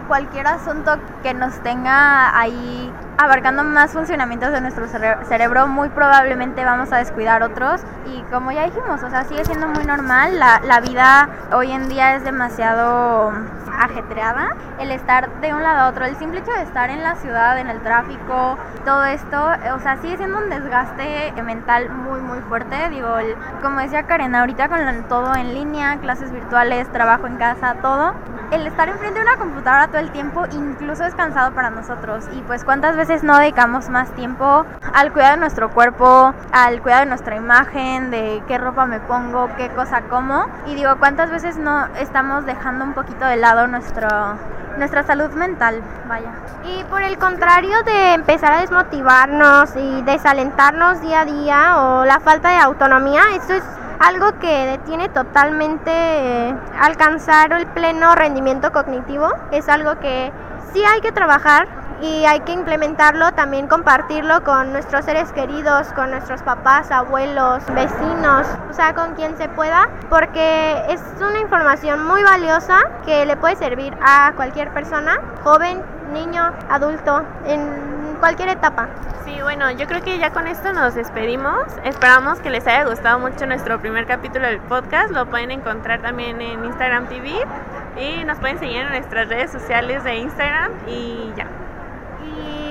cualquier 0.08 0.47
asunto 0.47 0.97
que 1.23 1.34
nos 1.34 1.54
tenga 1.60 2.38
ahí 2.38 2.91
abarcando 3.20 3.66
más 3.66 3.92
funcionamientos 3.92 4.54
de 4.54 4.62
nuestro 4.62 4.88
cerebro, 4.88 5.68
muy 5.68 5.90
probablemente 5.90 6.64
vamos 6.64 6.94
a 6.94 6.98
descuidar 6.98 7.44
otros. 7.44 7.82
Y 8.06 8.22
como 8.32 8.54
ya 8.54 8.64
dijimos, 8.64 9.04
o 9.04 9.10
sea, 9.10 9.26
sigue 9.26 9.44
siendo 9.44 9.68
muy 9.68 9.84
normal. 9.84 10.40
La, 10.40 10.62
la 10.66 10.80
vida 10.80 11.28
hoy 11.52 11.72
en 11.72 11.90
día 11.90 12.16
es 12.16 12.24
demasiado 12.24 13.34
ajetreada. 13.78 14.56
El 14.80 14.92
estar 14.92 15.30
de 15.42 15.54
un 15.54 15.64
lado 15.64 15.80
a 15.80 15.90
otro, 15.90 16.06
el 16.06 16.16
simple 16.16 16.40
hecho 16.40 16.52
de 16.52 16.64
estar 16.64 16.90
en 16.90 17.02
la 17.02 17.16
ciudad, 17.16 17.58
en 17.60 17.68
el 17.68 17.82
tráfico, 17.82 18.58
todo 18.86 19.04
esto, 19.04 19.38
o 19.76 19.80
sea, 19.80 19.98
sigue 20.02 20.16
siendo 20.18 20.38
un 20.38 20.50
desgaste 20.50 21.34
mental 21.44 21.90
muy, 21.90 22.22
muy 22.22 22.40
fuerte. 22.42 22.90
Digo, 22.90 23.10
como 23.62 23.80
decía 23.80 24.04
Karen, 24.04 24.36
ahorita 24.36 24.70
con 24.70 24.80
todo 25.10 25.36
en 25.36 25.54
línea, 25.54 25.98
clases 25.98 26.32
virtuales, 26.32 26.90
trabajo 26.92 27.28
en 27.28 27.38
casa, 27.38 27.76
todo, 27.82 28.14
el 28.52 28.66
estar 28.66 28.90
enfrente 28.90 29.20
de 29.20 29.26
una 29.26 29.38
computadora 29.38 29.88
todo 29.88 30.00
el 30.00 30.12
tiempo 30.12 30.46
incluso 30.52 31.06
es 31.06 31.14
cansado 31.16 31.54
para 31.54 31.70
nosotros. 31.70 32.26
Y 32.34 32.42
pues 32.42 32.64
cuántas 32.64 32.96
veces 32.96 33.09
no 33.24 33.39
dedicamos 33.39 33.89
más 33.89 34.12
tiempo 34.12 34.65
al 34.93 35.12
cuidado 35.12 35.34
de 35.34 35.39
nuestro 35.39 35.72
cuerpo, 35.72 36.32
al 36.52 36.80
cuidado 36.82 37.02
de 37.02 37.10
nuestra 37.10 37.36
imagen, 37.36 38.12
de 38.12 38.43
qué 38.48 38.60
ropa 38.60 38.86
me 38.86 39.00
pongo, 39.00 39.50
qué 39.58 39.69
cosa 39.69 40.02
como. 40.04 40.45
Y 40.67 40.76
digo, 40.76 40.91
¿cuántas 41.00 41.32
veces 41.32 41.58
no 41.58 41.88
estamos 41.95 42.45
dejando 42.45 42.86
un 42.86 42.93
poquito 42.93 43.26
de 43.26 43.38
lado 43.38 43.65
nuestro, 43.65 44.08
nuestra 44.78 45.02
salud 45.02 45.32
mental? 45.32 45.82
Vaya. 46.08 46.30
Y 46.63 46.84
por 46.84 47.02
el 47.02 47.17
contrario 47.17 47.82
de 47.84 48.13
empezar 48.13 48.54
a 48.54 48.62
desmotivarnos 48.62 49.76
y 49.76 50.04
desalentarnos 50.04 51.02
día 51.02 51.22
a 51.22 51.26
día 51.26 51.80
o 51.80 52.06
la 52.06 52.19
falta 52.19 52.50
de 52.50 52.58
autonomía, 52.58 53.24
esto 53.34 53.54
es 53.54 53.63
algo 54.00 54.38
que 54.39 54.65
detiene 54.67 55.10
totalmente 55.10 55.91
eh, 55.91 56.56
alcanzar 56.80 57.54
el 57.54 57.65
pleno 57.65 58.13
rendimiento 58.13 58.72
cognitivo. 58.72 59.30
Es 59.52 59.67
algo 59.67 60.00
que 60.00 60.32
sí 60.74 60.84
hay 60.84 61.02
que 61.02 61.12
trabajar, 61.12 61.67
y 62.02 62.26
hay 62.26 62.40
que 62.42 62.54
implementarlo, 62.54 63.32
también 63.34 63.68
compartirlo 63.68 64.44
con 64.44 64.72
nuestros 64.72 65.06
seres 65.06 65.32
queridos, 65.32 65.88
con 65.94 66.12
nuestros 66.12 66.42
papás, 66.44 66.92
abuelos, 66.92 67.64
vecinos, 67.74 68.48
o 68.70 68.74
sea, 68.74 68.94
con 68.94 69.16
quien 69.16 69.38
se 69.38 69.50
pueda, 69.50 69.90
porque 70.10 70.84
es 70.90 71.02
una 71.18 71.40
información 71.40 72.06
muy 72.06 72.24
valiosa 72.24 72.80
que 73.06 73.26
le 73.26 73.36
puede 73.36 73.56
servir 73.56 73.96
a 74.02 74.34
cualquier 74.36 74.74
persona, 74.74 75.20
joven, 75.44 75.82
niño, 76.14 76.54
adulto, 76.70 77.24
en 77.46 78.18
cualquier 78.20 78.50
etapa. 78.50 78.88
Sí, 79.26 79.38
bueno, 79.42 79.72
yo 79.72 79.88
creo 79.88 80.02
que 80.02 80.18
ya 80.18 80.32
con 80.32 80.48
esto 80.48 80.74
nos 80.74 80.96
despedimos. 80.96 81.64
Esperamos 81.84 82.40
que 82.40 82.50
les 82.50 82.66
haya 82.68 82.86
gustado 82.86 83.20
mucho 83.20 83.46
nuestro 83.46 83.80
primer 83.80 84.06
capítulo 84.06 84.48
del 84.48 84.60
podcast. 84.60 85.12
Lo 85.12 85.26
pueden 85.28 85.52
encontrar 85.52 86.02
también 86.02 86.42
en 86.42 86.66
Instagram 86.66 87.08
TV 87.08 87.34
y 87.98 88.24
nos 88.24 88.40
pueden 88.40 88.60
seguir 88.60 88.78
en 88.78 88.90
nuestras 88.90 89.30
redes 89.30 89.52
sociales 89.52 90.04
de 90.04 90.16
Instagram 90.16 90.72
y 90.88 91.32
ya 91.36 91.48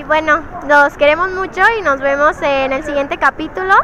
bueno, 0.09 0.41
los 0.67 0.97
queremos 0.97 1.31
mucho 1.33 1.61
y 1.79 1.83
nos 1.83 2.01
vemos 2.01 2.37
en 2.43 2.73
el 2.73 2.83
siguiente 2.83 3.19
capítulo. 3.19 3.75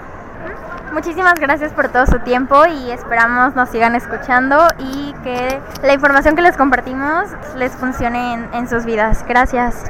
Muchísimas 0.92 1.34
gracias 1.34 1.72
por 1.72 1.88
todo 1.88 2.06
su 2.06 2.18
tiempo 2.20 2.64
y 2.66 2.90
esperamos 2.90 3.54
nos 3.54 3.68
sigan 3.68 3.94
escuchando 3.94 4.66
y 4.78 5.12
que 5.22 5.60
la 5.82 5.92
información 5.92 6.34
que 6.34 6.42
les 6.42 6.56
compartimos 6.56 7.28
les 7.56 7.72
funcione 7.72 8.48
en, 8.52 8.68
sus 8.68 8.84
vidas. 8.87 9.24
Gracias. 9.28 9.84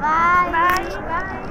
Bye. 0.00 0.52
Bye. 0.52 0.96
Bye. 1.00 1.45